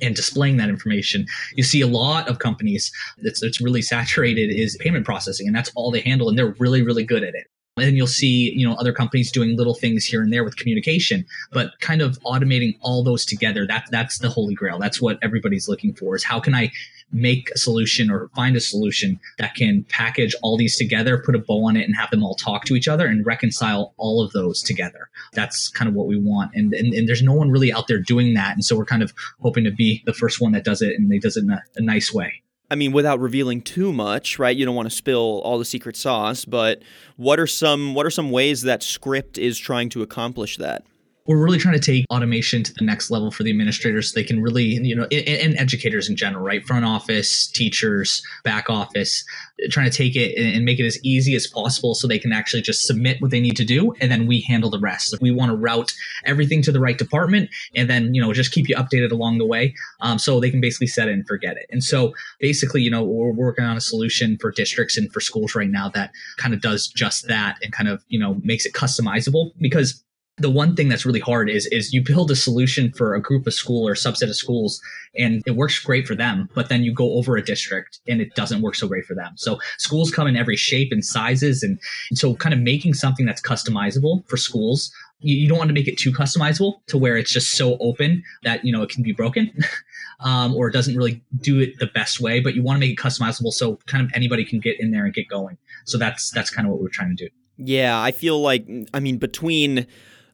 and 0.00 0.14
displaying 0.14 0.56
that 0.58 0.68
information. 0.68 1.26
You 1.54 1.62
see 1.62 1.80
a 1.80 1.86
lot 1.86 2.28
of 2.28 2.38
companies 2.38 2.90
that's, 3.18 3.40
that's 3.40 3.60
really 3.60 3.82
saturated 3.82 4.50
is 4.50 4.76
payment 4.80 5.04
processing, 5.04 5.46
and 5.46 5.54
that's 5.54 5.70
all 5.74 5.90
they 5.90 6.00
handle, 6.00 6.28
and 6.28 6.38
they're 6.38 6.54
really, 6.58 6.82
really 6.82 7.04
good 7.04 7.22
at 7.22 7.34
it. 7.34 7.46
And 7.78 7.94
you'll 7.94 8.06
see, 8.06 8.54
you 8.54 8.66
know, 8.66 8.74
other 8.76 8.92
companies 8.92 9.30
doing 9.30 9.54
little 9.54 9.74
things 9.74 10.06
here 10.06 10.22
and 10.22 10.32
there 10.32 10.44
with 10.44 10.56
communication, 10.56 11.26
but 11.52 11.72
kind 11.80 12.00
of 12.00 12.18
automating 12.20 12.78
all 12.80 13.04
those 13.04 13.26
together. 13.26 13.66
That 13.66 13.86
that's 13.90 14.18
the 14.18 14.30
holy 14.30 14.54
grail. 14.54 14.78
That's 14.78 15.02
what 15.02 15.18
everybody's 15.22 15.68
looking 15.68 15.92
for. 15.92 16.16
Is 16.16 16.24
how 16.24 16.40
can 16.40 16.54
I 16.54 16.72
make 17.12 17.50
a 17.50 17.58
solution 17.58 18.10
or 18.10 18.28
find 18.34 18.56
a 18.56 18.60
solution 18.60 19.18
that 19.38 19.54
can 19.54 19.84
package 19.88 20.34
all 20.42 20.56
these 20.56 20.76
together, 20.76 21.22
put 21.24 21.34
a 21.34 21.38
bow 21.38 21.64
on 21.66 21.76
it, 21.76 21.84
and 21.84 21.96
have 21.96 22.10
them 22.10 22.22
all 22.22 22.34
talk 22.34 22.64
to 22.64 22.74
each 22.74 22.88
other 22.88 23.06
and 23.06 23.24
reconcile 23.24 23.94
all 23.96 24.22
of 24.22 24.32
those 24.32 24.62
together. 24.62 25.08
That's 25.32 25.68
kind 25.68 25.88
of 25.88 25.94
what 25.94 26.06
we 26.06 26.18
want. 26.18 26.52
And, 26.54 26.74
and, 26.74 26.92
and 26.92 27.08
there's 27.08 27.22
no 27.22 27.32
one 27.32 27.50
really 27.50 27.72
out 27.72 27.88
there 27.88 27.98
doing 27.98 28.34
that. 28.34 28.54
And 28.54 28.64
so 28.64 28.76
we're 28.76 28.84
kind 28.84 29.02
of 29.02 29.12
hoping 29.40 29.64
to 29.64 29.70
be 29.70 30.02
the 30.06 30.12
first 30.12 30.40
one 30.40 30.52
that 30.52 30.64
does 30.64 30.82
it 30.82 30.94
and 30.98 31.10
they 31.10 31.18
does 31.18 31.36
it 31.36 31.44
in 31.44 31.50
a, 31.50 31.62
a 31.76 31.82
nice 31.82 32.12
way. 32.12 32.42
I 32.68 32.74
mean, 32.74 32.92
without 32.92 33.20
revealing 33.20 33.62
too 33.62 33.92
much, 33.92 34.38
right? 34.38 34.56
You 34.56 34.66
don't 34.66 34.74
want 34.74 34.90
to 34.90 34.94
spill 34.94 35.40
all 35.44 35.58
the 35.58 35.64
secret 35.64 35.96
sauce, 35.96 36.44
but 36.44 36.82
what 37.16 37.38
are 37.38 37.46
some 37.46 37.94
what 37.94 38.06
are 38.06 38.10
some 38.10 38.32
ways 38.32 38.62
that 38.62 38.82
Script 38.82 39.38
is 39.38 39.56
trying 39.56 39.88
to 39.90 40.02
accomplish 40.02 40.56
that? 40.56 40.84
We're 41.26 41.42
really 41.42 41.58
trying 41.58 41.74
to 41.74 41.80
take 41.80 42.04
automation 42.10 42.62
to 42.62 42.72
the 42.74 42.84
next 42.84 43.10
level 43.10 43.30
for 43.30 43.42
the 43.42 43.50
administrators 43.50 44.10
so 44.12 44.18
they 44.18 44.24
can 44.24 44.42
really 44.42 44.64
you 44.64 44.94
know 44.94 45.06
and, 45.10 45.28
and, 45.28 45.56
educators 45.56 46.08
in 46.08 46.16
general 46.16 46.44
right? 46.44 46.64
Front 46.66 46.84
office 46.84 47.46
teachers 47.46 48.22
back 48.44 48.68
office 48.68 49.24
trying 49.70 49.90
to 49.90 49.96
take 49.96 50.14
it 50.14 50.36
and 50.36 50.64
make 50.64 50.78
it 50.78 50.84
as 50.84 50.98
easy 51.02 51.34
as 51.34 51.46
possible 51.46 51.94
so 51.94 52.06
they 52.06 52.18
can 52.18 52.32
actually 52.32 52.60
just 52.60 52.86
submit 52.86 53.20
what 53.22 53.30
they 53.30 53.40
need 53.40 53.56
to 53.56 53.64
do 53.64 53.94
and 54.00 54.10
then 54.10 54.26
we 54.26 54.42
handle 54.42 54.70
the 54.70 54.78
rest. 54.78 55.16
We 55.20 55.30
want 55.30 55.50
to 55.50 55.56
route 55.56 55.94
everything 56.24 56.62
to 56.62 56.72
the 56.72 56.80
right 56.80 56.98
department 56.98 57.50
and 57.74 57.88
then 57.88 58.14
you 58.14 58.20
know 58.20 58.32
just 58.32 58.52
keep 58.52 58.68
you 58.68 58.76
updated 58.76 59.12
along 59.12 59.38
the 59.38 59.46
way 59.46 59.74
um, 60.00 60.18
so 60.18 60.40
they 60.40 60.50
can 60.50 60.60
basically 60.60 60.88
set 60.88 61.08
it 61.08 61.12
and 61.12 61.26
forget 61.26 61.56
it. 61.56 61.66
And 61.70 61.82
so 61.82 62.14
basically 62.40 62.82
you 62.82 62.90
know 62.90 63.02
we're 63.02 63.32
working 63.32 63.64
on 63.64 63.76
a 63.76 63.80
solution 63.80 64.36
for 64.38 64.50
districts 64.50 64.96
and 64.96 65.12
for 65.12 65.20
schools 65.20 65.54
right 65.54 65.70
now 65.70 65.88
that 65.90 66.10
kind 66.36 66.54
of 66.54 66.60
does 66.60 66.88
just 66.88 67.26
that 67.28 67.58
and 67.62 67.72
kind 67.72 67.88
of 67.88 68.04
you 68.08 68.18
know 68.18 68.40
makes 68.42 68.66
it 68.66 68.72
customizable 68.72 69.52
because 69.60 70.02
the 70.38 70.50
one 70.50 70.76
thing 70.76 70.88
that's 70.88 71.06
really 71.06 71.20
hard 71.20 71.48
is 71.48 71.66
is 71.66 71.92
you 71.92 72.02
build 72.02 72.30
a 72.30 72.36
solution 72.36 72.92
for 72.92 73.14
a 73.14 73.20
group 73.20 73.46
of 73.46 73.54
school 73.54 73.88
or 73.88 73.94
subset 73.94 74.28
of 74.28 74.36
schools 74.36 74.80
and 75.16 75.42
it 75.46 75.52
works 75.52 75.78
great 75.78 76.06
for 76.06 76.14
them 76.14 76.48
but 76.54 76.68
then 76.68 76.82
you 76.82 76.92
go 76.92 77.14
over 77.14 77.36
a 77.36 77.42
district 77.42 78.00
and 78.06 78.20
it 78.20 78.34
doesn't 78.34 78.62
work 78.62 78.74
so 78.74 78.86
great 78.86 79.04
for 79.04 79.14
them. 79.14 79.32
So 79.36 79.58
schools 79.78 80.10
come 80.10 80.26
in 80.26 80.36
every 80.36 80.56
shape 80.56 80.92
and 80.92 81.04
sizes 81.04 81.62
and, 81.62 81.78
so 82.14 82.34
kind 82.34 82.54
of 82.54 82.60
making 82.60 82.94
something 82.94 83.26
that's 83.26 83.42
customizable 83.42 84.26
for 84.28 84.36
schools 84.36 84.90
you, 85.20 85.34
you, 85.34 85.48
don't 85.48 85.58
want 85.58 85.68
to 85.68 85.74
make 85.74 85.88
it 85.88 85.98
too 85.98 86.12
customizable 86.12 86.74
to 86.86 86.98
where 86.98 87.16
it's 87.16 87.32
just 87.32 87.52
so 87.52 87.76
open 87.78 88.22
that 88.42 88.64
you 88.64 88.72
know 88.72 88.82
it 88.82 88.90
can 88.90 89.02
be 89.02 89.12
broken 89.12 89.50
um, 90.20 90.54
or 90.54 90.68
it 90.68 90.72
doesn't 90.72 90.96
really 90.96 91.22
do 91.40 91.58
it 91.60 91.78
the 91.78 91.86
best 91.86 92.20
way 92.20 92.40
but 92.40 92.54
you 92.54 92.62
want 92.62 92.76
to 92.76 92.80
make 92.80 92.90
it 92.90 93.02
customizable 93.02 93.52
so 93.52 93.76
kind 93.86 94.04
of 94.04 94.10
anybody 94.14 94.44
can 94.44 94.60
get 94.60 94.78
in 94.78 94.90
there 94.90 95.04
and 95.04 95.14
get 95.14 95.28
going. 95.28 95.56
So 95.84 95.98
that's 95.98 96.30
that's 96.30 96.50
kind 96.50 96.66
of 96.66 96.72
what 96.72 96.80
we're 96.80 96.88
trying 96.88 97.16
to 97.16 97.24
do. 97.24 97.30
Yeah 97.56 97.98
i 98.00 98.10
feel 98.12 98.40
like 98.40 98.68
i 98.92 99.00
mean 99.00 99.16
between 99.16 99.86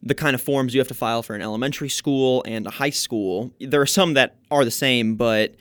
the 0.02 0.14
kind 0.14 0.34
of 0.34 0.40
forms 0.40 0.74
you 0.74 0.80
have 0.80 0.88
to 0.88 0.94
file 0.94 1.22
for 1.22 1.34
an 1.34 1.42
elementary 1.42 1.88
school 1.88 2.42
and 2.46 2.66
a 2.66 2.70
high 2.70 2.90
school. 2.90 3.52
There 3.60 3.80
are 3.80 3.86
some 3.86 4.14
that 4.14 4.36
are 4.50 4.64
the 4.64 4.70
same, 4.70 5.14
but 5.14 5.54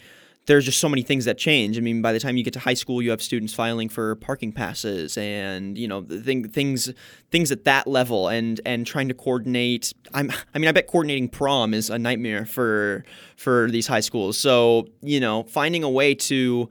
there's 0.48 0.66
just 0.66 0.80
so 0.80 0.90
many 0.90 1.04
things 1.04 1.26
that 1.26 1.38
change. 1.38 1.78
I 1.78 1.82
mean, 1.82 2.02
by 2.02 2.12
the 2.14 2.20
time 2.20 2.36
you 2.36 2.44
get 2.44 2.54
to 2.54 2.60
high 2.60 2.74
school, 2.74 3.02
you 3.02 3.12
have 3.12 3.22
students 3.22 3.54
filing 3.54 3.90
for 3.90 4.16
parking 4.16 4.52
passes 4.52 5.18
and 5.18 5.78
you 5.78 5.88
know 5.88 6.02
the 6.02 6.20
thing, 6.20 6.50
things 6.50 6.92
things 7.30 7.52
at 7.52 7.66
that 7.66 7.86
level, 7.86 8.28
and 8.28 8.60
and 8.66 8.88
trying 8.88 9.08
to 9.10 9.14
coordinate. 9.14 9.94
I'm 10.14 10.32
I 10.54 10.60
mean, 10.60 10.68
I 10.68 10.72
bet 10.72 10.88
coordinating 10.88 11.30
prom 11.30 11.74
is 11.74 11.90
a 11.90 12.00
nightmare 12.00 12.46
for 12.46 13.06
for 13.36 13.70
these 13.70 13.86
high 13.86 14.00
schools. 14.00 14.38
So 14.38 14.88
you 15.02 15.20
know, 15.20 15.44
finding 15.44 15.84
a 15.84 15.90
way 15.90 16.16
to 16.16 16.70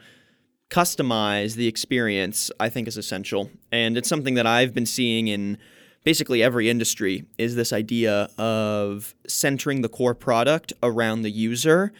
customize 0.68 1.54
the 1.54 1.66
experience, 1.66 2.50
I 2.58 2.68
think, 2.68 2.88
is 2.88 2.96
essential, 2.96 3.50
and 3.70 3.96
it's 3.96 4.08
something 4.08 4.34
that 4.34 4.46
I've 4.46 4.74
been 4.74 4.86
seeing 4.86 5.28
in 5.28 5.58
basically 6.04 6.42
every 6.42 6.70
industry 6.70 7.24
is 7.38 7.56
this 7.56 7.72
idea 7.72 8.28
of 8.38 9.14
centering 9.26 9.82
the 9.82 9.88
core 9.88 10.14
product 10.14 10.72
around 10.82 11.22
the 11.22 11.30
user 11.30 11.92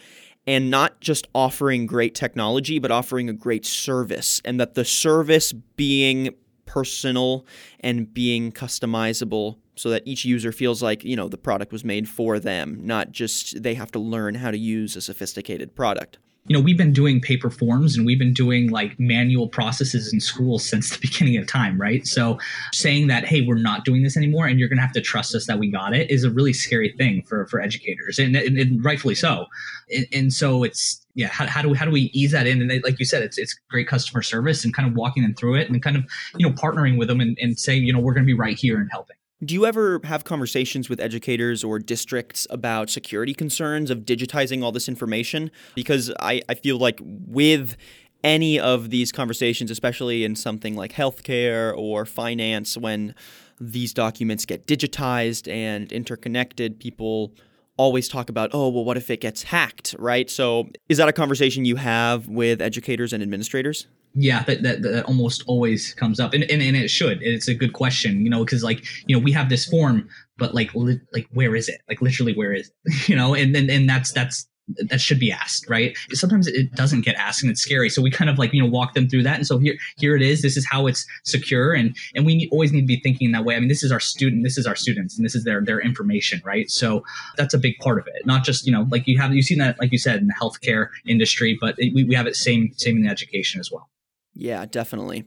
and 0.46 0.70
not 0.70 1.00
just 1.00 1.28
offering 1.34 1.86
great 1.86 2.14
technology, 2.14 2.78
but 2.78 2.90
offering 2.90 3.28
a 3.28 3.32
great 3.32 3.66
service, 3.66 4.40
and 4.44 4.58
that 4.58 4.74
the 4.74 4.84
service 4.84 5.52
being 5.52 6.30
personal 6.64 7.44
and 7.80 8.12
being 8.14 8.52
customizable 8.52 9.58
so 9.74 9.90
that 9.90 10.02
each 10.06 10.24
user 10.24 10.52
feels 10.52 10.82
like 10.82 11.02
you 11.04 11.16
know 11.16 11.28
the 11.28 11.36
product 11.36 11.72
was 11.72 11.84
made 11.84 12.08
for 12.08 12.38
them 12.38 12.78
not 12.82 13.10
just 13.10 13.60
they 13.60 13.74
have 13.74 13.90
to 13.90 13.98
learn 13.98 14.36
how 14.36 14.52
to 14.52 14.58
use 14.58 14.94
a 14.94 15.00
sophisticated 15.00 15.74
product 15.74 16.18
you 16.46 16.56
know, 16.56 16.62
we've 16.62 16.76
been 16.76 16.92
doing 16.92 17.20
paper 17.20 17.50
forms 17.50 17.96
and 17.96 18.06
we've 18.06 18.18
been 18.18 18.32
doing 18.32 18.70
like 18.70 18.98
manual 18.98 19.46
processes 19.46 20.12
in 20.12 20.20
school 20.20 20.58
since 20.58 20.90
the 20.90 20.98
beginning 21.00 21.36
of 21.36 21.46
time, 21.46 21.80
right? 21.80 22.06
So 22.06 22.38
saying 22.72 23.08
that, 23.08 23.24
hey, 23.24 23.42
we're 23.42 23.56
not 23.56 23.84
doing 23.84 24.02
this 24.02 24.16
anymore 24.16 24.46
and 24.46 24.58
you're 24.58 24.68
going 24.68 24.78
to 24.78 24.82
have 24.82 24.92
to 24.94 25.00
trust 25.00 25.34
us 25.34 25.46
that 25.46 25.58
we 25.58 25.70
got 25.70 25.94
it 25.94 26.10
is 26.10 26.24
a 26.24 26.30
really 26.30 26.52
scary 26.52 26.92
thing 26.96 27.22
for, 27.22 27.46
for 27.46 27.60
educators 27.60 28.18
and, 28.18 28.34
and, 28.34 28.58
and 28.58 28.84
rightfully 28.84 29.14
so. 29.14 29.46
And, 29.94 30.06
and, 30.12 30.32
so 30.32 30.62
it's, 30.62 31.04
yeah, 31.14 31.28
how, 31.28 31.46
how, 31.46 31.60
do 31.60 31.68
we, 31.68 31.76
how 31.76 31.84
do 31.84 31.90
we 31.90 32.10
ease 32.14 32.32
that 32.32 32.46
in? 32.46 32.60
And 32.60 32.70
they, 32.70 32.80
like 32.80 32.98
you 32.98 33.04
said, 33.04 33.22
it's, 33.22 33.36
it's 33.36 33.54
great 33.68 33.88
customer 33.88 34.22
service 34.22 34.64
and 34.64 34.74
kind 34.74 34.88
of 34.88 34.94
walking 34.94 35.22
them 35.22 35.34
through 35.34 35.56
it 35.56 35.68
and 35.68 35.82
kind 35.82 35.96
of, 35.96 36.04
you 36.36 36.48
know, 36.48 36.54
partnering 36.54 36.98
with 36.98 37.08
them 37.08 37.20
and, 37.20 37.36
and 37.40 37.58
saying, 37.58 37.84
you 37.84 37.92
know, 37.92 38.00
we're 38.00 38.14
going 38.14 38.24
to 38.24 38.26
be 38.26 38.34
right 38.34 38.58
here 38.58 38.80
and 38.80 38.88
helping. 38.90 39.16
Do 39.42 39.54
you 39.54 39.64
ever 39.64 40.00
have 40.04 40.24
conversations 40.24 40.90
with 40.90 41.00
educators 41.00 41.64
or 41.64 41.78
districts 41.78 42.46
about 42.50 42.90
security 42.90 43.32
concerns 43.32 43.90
of 43.90 44.00
digitizing 44.00 44.62
all 44.62 44.70
this 44.70 44.86
information? 44.86 45.50
Because 45.74 46.12
I, 46.20 46.42
I 46.50 46.54
feel 46.54 46.76
like 46.76 47.00
with 47.02 47.76
any 48.22 48.60
of 48.60 48.90
these 48.90 49.12
conversations, 49.12 49.70
especially 49.70 50.24
in 50.24 50.36
something 50.36 50.76
like 50.76 50.92
healthcare 50.92 51.74
or 51.74 52.04
finance, 52.04 52.76
when 52.76 53.14
these 53.58 53.94
documents 53.94 54.44
get 54.44 54.66
digitized 54.66 55.50
and 55.50 55.90
interconnected, 55.90 56.78
people 56.78 57.32
always 57.80 58.08
talk 58.08 58.28
about, 58.28 58.50
oh, 58.52 58.68
well, 58.68 58.84
what 58.84 58.98
if 58.98 59.10
it 59.10 59.22
gets 59.22 59.42
hacked, 59.42 59.96
right? 59.98 60.28
So 60.28 60.68
is 60.90 60.98
that 60.98 61.08
a 61.08 61.12
conversation 61.12 61.64
you 61.64 61.76
have 61.76 62.28
with 62.28 62.60
educators 62.60 63.14
and 63.14 63.22
administrators? 63.22 63.86
Yeah, 64.14 64.42
that, 64.42 64.62
that, 64.62 64.82
that 64.82 65.04
almost 65.06 65.44
always 65.46 65.94
comes 65.94 66.20
up, 66.20 66.34
and, 66.34 66.42
and 66.50 66.60
and 66.60 66.76
it 66.76 66.90
should. 66.90 67.22
It's 67.22 67.46
a 67.46 67.54
good 67.54 67.72
question, 67.72 68.24
you 68.24 68.28
know, 68.28 68.44
because 68.44 68.64
like 68.64 68.84
you 69.06 69.16
know 69.16 69.22
we 69.22 69.30
have 69.30 69.48
this 69.48 69.66
form, 69.66 70.08
but 70.36 70.52
like 70.52 70.74
li- 70.74 71.00
like 71.12 71.28
where 71.32 71.54
is 71.54 71.68
it? 71.68 71.80
Like 71.88 72.02
literally 72.02 72.34
where 72.34 72.52
is 72.52 72.72
it? 72.84 73.08
you 73.08 73.14
know, 73.14 73.34
and 73.34 73.54
and 73.54 73.70
and 73.70 73.88
that's 73.88 74.10
that's 74.12 74.48
that 74.88 75.00
should 75.00 75.18
be 75.18 75.32
asked, 75.32 75.68
right? 75.68 75.96
Sometimes 76.12 76.46
it 76.46 76.72
doesn't 76.74 77.04
get 77.04 77.16
asked 77.16 77.42
and 77.42 77.50
it's 77.50 77.60
scary. 77.60 77.88
So 77.88 78.02
we 78.02 78.10
kind 78.10 78.30
of 78.30 78.38
like, 78.38 78.52
you 78.52 78.62
know, 78.62 78.68
walk 78.68 78.94
them 78.94 79.08
through 79.08 79.24
that. 79.24 79.36
And 79.36 79.46
so 79.46 79.58
here, 79.58 79.74
here 79.98 80.14
it 80.14 80.22
is. 80.22 80.42
This 80.42 80.56
is 80.56 80.66
how 80.70 80.86
it's 80.86 81.04
secure. 81.24 81.72
And, 81.72 81.96
and 82.14 82.24
we 82.24 82.48
always 82.52 82.72
need 82.72 82.82
to 82.82 82.86
be 82.86 83.00
thinking 83.00 83.32
that 83.32 83.44
way. 83.44 83.56
I 83.56 83.60
mean, 83.60 83.68
this 83.68 83.82
is 83.82 83.90
our 83.90 84.00
student, 84.00 84.44
this 84.44 84.56
is 84.56 84.66
our 84.66 84.76
students 84.76 85.16
and 85.16 85.24
this 85.24 85.34
is 85.34 85.44
their, 85.44 85.62
their 85.64 85.80
information, 85.80 86.40
right? 86.44 86.70
So 86.70 87.02
that's 87.36 87.54
a 87.54 87.58
big 87.58 87.78
part 87.80 87.98
of 87.98 88.06
it. 88.06 88.26
Not 88.26 88.44
just, 88.44 88.66
you 88.66 88.72
know, 88.72 88.86
like 88.90 89.06
you 89.06 89.18
have, 89.18 89.34
you've 89.34 89.44
seen 89.44 89.58
that, 89.58 89.78
like 89.80 89.92
you 89.92 89.98
said, 89.98 90.20
in 90.20 90.28
the 90.28 90.34
healthcare 90.40 90.88
industry, 91.06 91.58
but 91.60 91.74
it, 91.78 91.92
we, 91.94 92.04
we 92.04 92.14
have 92.14 92.26
it 92.26 92.36
same, 92.36 92.72
same 92.76 92.98
in 92.98 93.06
education 93.06 93.60
as 93.60 93.70
well. 93.72 93.88
Yeah, 94.34 94.64
definitely. 94.66 95.24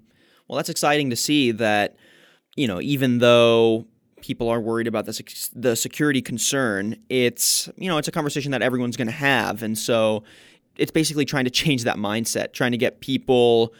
Well, 0.47 0.57
that's 0.57 0.69
exciting 0.69 1.09
to 1.09 1.15
see 1.15 1.51
that, 1.51 1.97
you 2.55 2.67
know, 2.67 2.79
even 2.81 3.19
though 3.19 3.87
people 4.23 4.47
are 4.47 4.61
worried 4.61 4.87
about 4.87 5.05
the 5.05 5.49
the 5.53 5.75
security 5.75 6.21
concern, 6.21 6.95
it's, 7.09 7.69
you 7.75 7.89
know, 7.89 7.97
it's 7.97 8.07
a 8.07 8.11
conversation 8.11 8.51
that 8.51 8.61
everyone's 8.61 8.95
going 8.95 9.07
to 9.07 9.11
have. 9.11 9.61
And 9.61 9.77
so 9.77 10.23
it's 10.77 10.91
basically 10.91 11.25
trying 11.25 11.43
to 11.43 11.51
change 11.51 11.83
that 11.83 11.97
mindset, 11.97 12.53
trying 12.53 12.71
to 12.71 12.77
get 12.77 13.01
people 13.01 13.73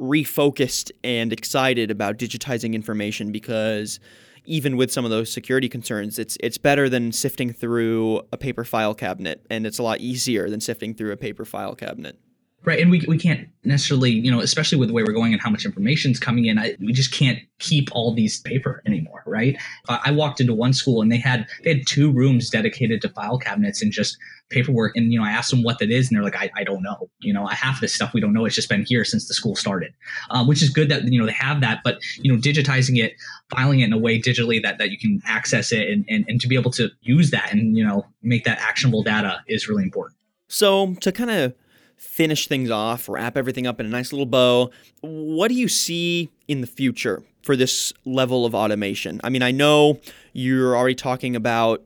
refocused 0.00 0.90
and 1.04 1.30
excited 1.32 1.90
about 1.90 2.16
digitizing 2.16 2.72
information 2.72 3.32
because 3.32 4.00
even 4.46 4.76
with 4.76 4.90
some 4.90 5.04
of 5.04 5.10
those 5.10 5.30
security 5.30 5.68
concerns, 5.68 6.18
it's 6.18 6.38
it's 6.40 6.58
better 6.58 6.88
than 6.88 7.12
sifting 7.12 7.52
through 7.52 8.22
a 8.32 8.38
paper 8.38 8.64
file 8.64 8.94
cabinet 8.94 9.44
and 9.50 9.66
it's 9.66 9.78
a 9.78 9.82
lot 9.82 10.00
easier 10.00 10.48
than 10.48 10.60
sifting 10.60 10.94
through 10.94 11.12
a 11.12 11.16
paper 11.16 11.44
file 11.44 11.74
cabinet. 11.74 12.18
Right. 12.66 12.80
And 12.80 12.90
we, 12.90 13.04
we 13.06 13.16
can't 13.16 13.48
necessarily, 13.62 14.10
you 14.10 14.28
know, 14.28 14.40
especially 14.40 14.76
with 14.76 14.88
the 14.88 14.92
way 14.92 15.04
we're 15.04 15.12
going 15.12 15.32
and 15.32 15.40
how 15.40 15.50
much 15.50 15.64
information 15.64 16.10
is 16.10 16.18
coming 16.18 16.46
in, 16.46 16.58
I, 16.58 16.74
we 16.80 16.92
just 16.92 17.12
can't 17.12 17.38
keep 17.60 17.88
all 17.92 18.12
these 18.12 18.40
paper 18.40 18.82
anymore. 18.86 19.22
Right. 19.24 19.56
I, 19.88 20.10
walked 20.10 20.40
into 20.40 20.52
one 20.52 20.72
school 20.72 21.00
and 21.00 21.12
they 21.12 21.18
had, 21.18 21.46
they 21.62 21.74
had 21.74 21.86
two 21.86 22.12
rooms 22.12 22.50
dedicated 22.50 23.00
to 23.02 23.08
file 23.10 23.38
cabinets 23.38 23.82
and 23.82 23.92
just 23.92 24.18
paperwork. 24.50 24.96
And, 24.96 25.12
you 25.12 25.18
know, 25.20 25.24
I 25.24 25.30
asked 25.30 25.52
them 25.52 25.62
what 25.62 25.78
that 25.78 25.92
is 25.92 26.08
and 26.08 26.16
they're 26.16 26.24
like, 26.24 26.36
I, 26.36 26.50
I 26.56 26.64
don't 26.64 26.82
know. 26.82 27.08
You 27.20 27.32
know, 27.32 27.46
half 27.46 27.80
this 27.80 27.94
stuff 27.94 28.12
we 28.12 28.20
don't 28.20 28.32
know. 28.32 28.44
It's 28.46 28.56
just 28.56 28.68
been 28.68 28.84
here 28.84 29.04
since 29.04 29.28
the 29.28 29.34
school 29.34 29.54
started, 29.54 29.92
um, 30.30 30.48
which 30.48 30.60
is 30.60 30.68
good 30.68 30.88
that, 30.88 31.04
you 31.04 31.20
know, 31.20 31.26
they 31.26 31.32
have 31.32 31.60
that, 31.60 31.82
but, 31.84 31.98
you 32.18 32.32
know, 32.32 32.38
digitizing 32.40 32.98
it, 32.98 33.12
filing 33.54 33.78
it 33.78 33.84
in 33.84 33.92
a 33.92 33.98
way 33.98 34.20
digitally 34.20 34.60
that, 34.62 34.78
that 34.78 34.90
you 34.90 34.98
can 34.98 35.22
access 35.24 35.70
it 35.70 35.88
and, 35.88 36.04
and, 36.08 36.24
and 36.26 36.40
to 36.40 36.48
be 36.48 36.56
able 36.56 36.72
to 36.72 36.88
use 37.02 37.30
that 37.30 37.52
and, 37.52 37.76
you 37.76 37.86
know, 37.86 38.04
make 38.22 38.42
that 38.44 38.58
actionable 38.58 39.04
data 39.04 39.40
is 39.46 39.68
really 39.68 39.84
important. 39.84 40.18
So 40.48 40.94
to 40.94 41.12
kind 41.12 41.30
of 41.30 41.54
finish 41.96 42.46
things 42.48 42.70
off, 42.70 43.08
wrap 43.08 43.36
everything 43.36 43.66
up 43.66 43.80
in 43.80 43.86
a 43.86 43.88
nice 43.88 44.12
little 44.12 44.26
bow. 44.26 44.70
What 45.00 45.48
do 45.48 45.54
you 45.54 45.68
see 45.68 46.30
in 46.48 46.60
the 46.60 46.66
future 46.66 47.22
for 47.42 47.56
this 47.56 47.92
level 48.04 48.44
of 48.44 48.54
automation? 48.54 49.20
I 49.24 49.30
mean, 49.30 49.42
I 49.42 49.50
know 49.50 50.00
you're 50.32 50.76
already 50.76 50.94
talking 50.94 51.36
about 51.36 51.82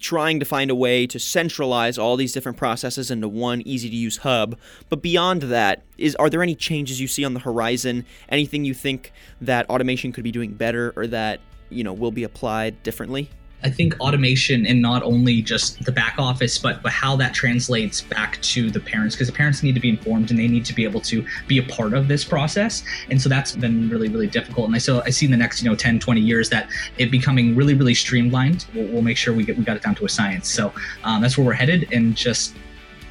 trying 0.00 0.38
to 0.38 0.44
find 0.44 0.70
a 0.70 0.74
way 0.74 1.06
to 1.06 1.18
centralize 1.18 1.96
all 1.96 2.16
these 2.16 2.32
different 2.32 2.58
processes 2.58 3.10
into 3.10 3.26
one 3.26 3.62
easy 3.62 3.88
to 3.88 3.96
use 3.96 4.18
hub 4.18 4.58
but 4.90 5.00
beyond 5.00 5.42
that 5.42 5.82
is 5.96 6.14
are 6.16 6.28
there 6.28 6.42
any 6.42 6.54
changes 6.54 7.00
you 7.00 7.08
see 7.08 7.24
on 7.24 7.32
the 7.32 7.40
horizon 7.40 8.04
anything 8.28 8.66
you 8.66 8.74
think 8.74 9.12
that 9.40 9.68
automation 9.70 10.12
could 10.12 10.24
be 10.24 10.30
doing 10.30 10.52
better 10.52 10.92
or 10.94 11.06
that 11.06 11.40
you 11.70 11.82
know 11.82 11.94
will 11.94 12.10
be 12.10 12.22
applied 12.22 12.82
differently 12.82 13.30
I 13.64 13.70
think 13.70 13.98
automation 14.00 14.66
and 14.66 14.82
not 14.82 15.02
only 15.02 15.42
just 15.42 15.84
the 15.84 15.92
back 15.92 16.16
office, 16.18 16.58
but 16.58 16.82
but 16.82 16.92
how 16.92 17.16
that 17.16 17.34
translates 17.34 18.00
back 18.00 18.40
to 18.42 18.70
the 18.70 18.80
parents, 18.80 19.14
because 19.14 19.28
the 19.28 19.32
parents 19.32 19.62
need 19.62 19.74
to 19.74 19.80
be 19.80 19.88
informed 19.88 20.30
and 20.30 20.38
they 20.38 20.48
need 20.48 20.64
to 20.64 20.74
be 20.74 20.84
able 20.84 21.00
to 21.02 21.24
be 21.46 21.58
a 21.58 21.62
part 21.62 21.94
of 21.94 22.08
this 22.08 22.24
process. 22.24 22.82
And 23.10 23.20
so 23.20 23.28
that's 23.28 23.54
been 23.54 23.88
really, 23.88 24.08
really 24.08 24.26
difficult. 24.26 24.66
And 24.66 24.74
I 24.74 24.78
so 24.78 25.02
I 25.02 25.10
see 25.10 25.26
in 25.26 25.32
the 25.32 25.36
next, 25.36 25.62
you 25.62 25.70
know, 25.70 25.76
10, 25.76 25.98
20 25.98 26.20
years 26.20 26.48
that 26.50 26.68
it 26.98 27.10
becoming 27.10 27.54
really, 27.54 27.74
really 27.74 27.94
streamlined. 27.94 28.66
We'll, 28.74 28.88
we'll 28.88 29.02
make 29.02 29.16
sure 29.16 29.34
we 29.34 29.44
get 29.44 29.56
we 29.56 29.64
got 29.64 29.76
it 29.76 29.82
down 29.82 29.94
to 29.96 30.04
a 30.04 30.08
science. 30.08 30.48
So 30.50 30.72
um, 31.04 31.22
that's 31.22 31.38
where 31.38 31.46
we're 31.46 31.52
headed, 31.52 31.92
and 31.92 32.16
just 32.16 32.54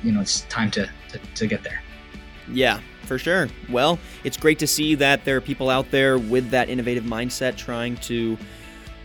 you 0.03 0.11
know, 0.11 0.21
it's 0.21 0.41
time 0.41 0.71
to, 0.71 0.89
to, 1.09 1.19
to 1.35 1.47
get 1.47 1.63
there. 1.63 1.81
Yeah, 2.51 2.79
for 3.03 3.17
sure. 3.17 3.49
Well, 3.69 3.99
it's 4.23 4.37
great 4.37 4.59
to 4.59 4.67
see 4.67 4.95
that 4.95 5.25
there 5.25 5.37
are 5.37 5.41
people 5.41 5.69
out 5.69 5.91
there 5.91 6.17
with 6.17 6.49
that 6.51 6.69
innovative 6.69 7.03
mindset 7.03 7.55
trying 7.55 7.97
to 7.97 8.37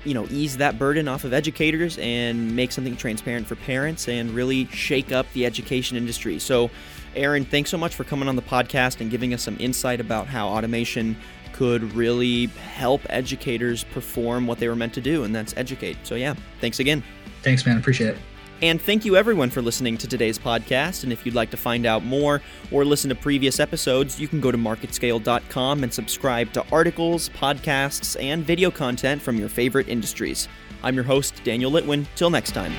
you 0.06 0.14
know, 0.14 0.26
ease 0.30 0.56
that 0.58 0.78
burden 0.78 1.08
off 1.08 1.24
of 1.24 1.32
educators 1.32 1.98
and 1.98 2.54
make 2.54 2.70
something 2.72 2.96
transparent 2.96 3.46
for 3.46 3.56
parents 3.56 4.08
and 4.08 4.30
really 4.30 4.66
shake 4.66 5.10
up 5.12 5.26
the 5.32 5.44
education 5.44 5.96
industry. 5.96 6.38
So, 6.38 6.70
Aaron, 7.14 7.44
thanks 7.44 7.70
so 7.70 7.78
much 7.78 7.94
for 7.94 8.04
coming 8.04 8.28
on 8.28 8.36
the 8.36 8.42
podcast 8.42 9.00
and 9.00 9.10
giving 9.10 9.34
us 9.34 9.42
some 9.42 9.56
insight 9.58 10.00
about 10.00 10.26
how 10.26 10.48
automation 10.48 11.16
could 11.52 11.82
really 11.94 12.46
help 12.46 13.00
educators 13.08 13.82
perform 13.84 14.46
what 14.46 14.58
they 14.58 14.68
were 14.68 14.76
meant 14.76 14.94
to 14.94 15.00
do, 15.00 15.24
and 15.24 15.34
that's 15.34 15.54
educate. 15.56 15.96
So, 16.04 16.14
yeah, 16.14 16.34
thanks 16.60 16.78
again. 16.78 17.02
Thanks, 17.42 17.66
man. 17.66 17.78
Appreciate 17.78 18.10
it. 18.10 18.18
And 18.62 18.80
thank 18.80 19.04
you 19.04 19.16
everyone 19.16 19.50
for 19.50 19.60
listening 19.60 19.98
to 19.98 20.06
today's 20.06 20.38
podcast. 20.38 21.04
And 21.04 21.12
if 21.12 21.26
you'd 21.26 21.34
like 21.34 21.50
to 21.50 21.56
find 21.56 21.84
out 21.84 22.04
more 22.04 22.40
or 22.70 22.84
listen 22.84 23.08
to 23.10 23.14
previous 23.14 23.60
episodes, 23.60 24.18
you 24.18 24.28
can 24.28 24.40
go 24.40 24.50
to 24.50 24.58
marketscale.com 24.58 25.82
and 25.82 25.92
subscribe 25.92 26.52
to 26.54 26.64
articles, 26.72 27.28
podcasts, 27.30 28.20
and 28.22 28.44
video 28.44 28.70
content 28.70 29.20
from 29.20 29.36
your 29.36 29.48
favorite 29.48 29.88
industries. 29.88 30.48
I'm 30.82 30.94
your 30.94 31.04
host, 31.04 31.42
Daniel 31.44 31.70
Litwin. 31.70 32.06
Till 32.16 32.30
next 32.30 32.52
time. 32.52 32.72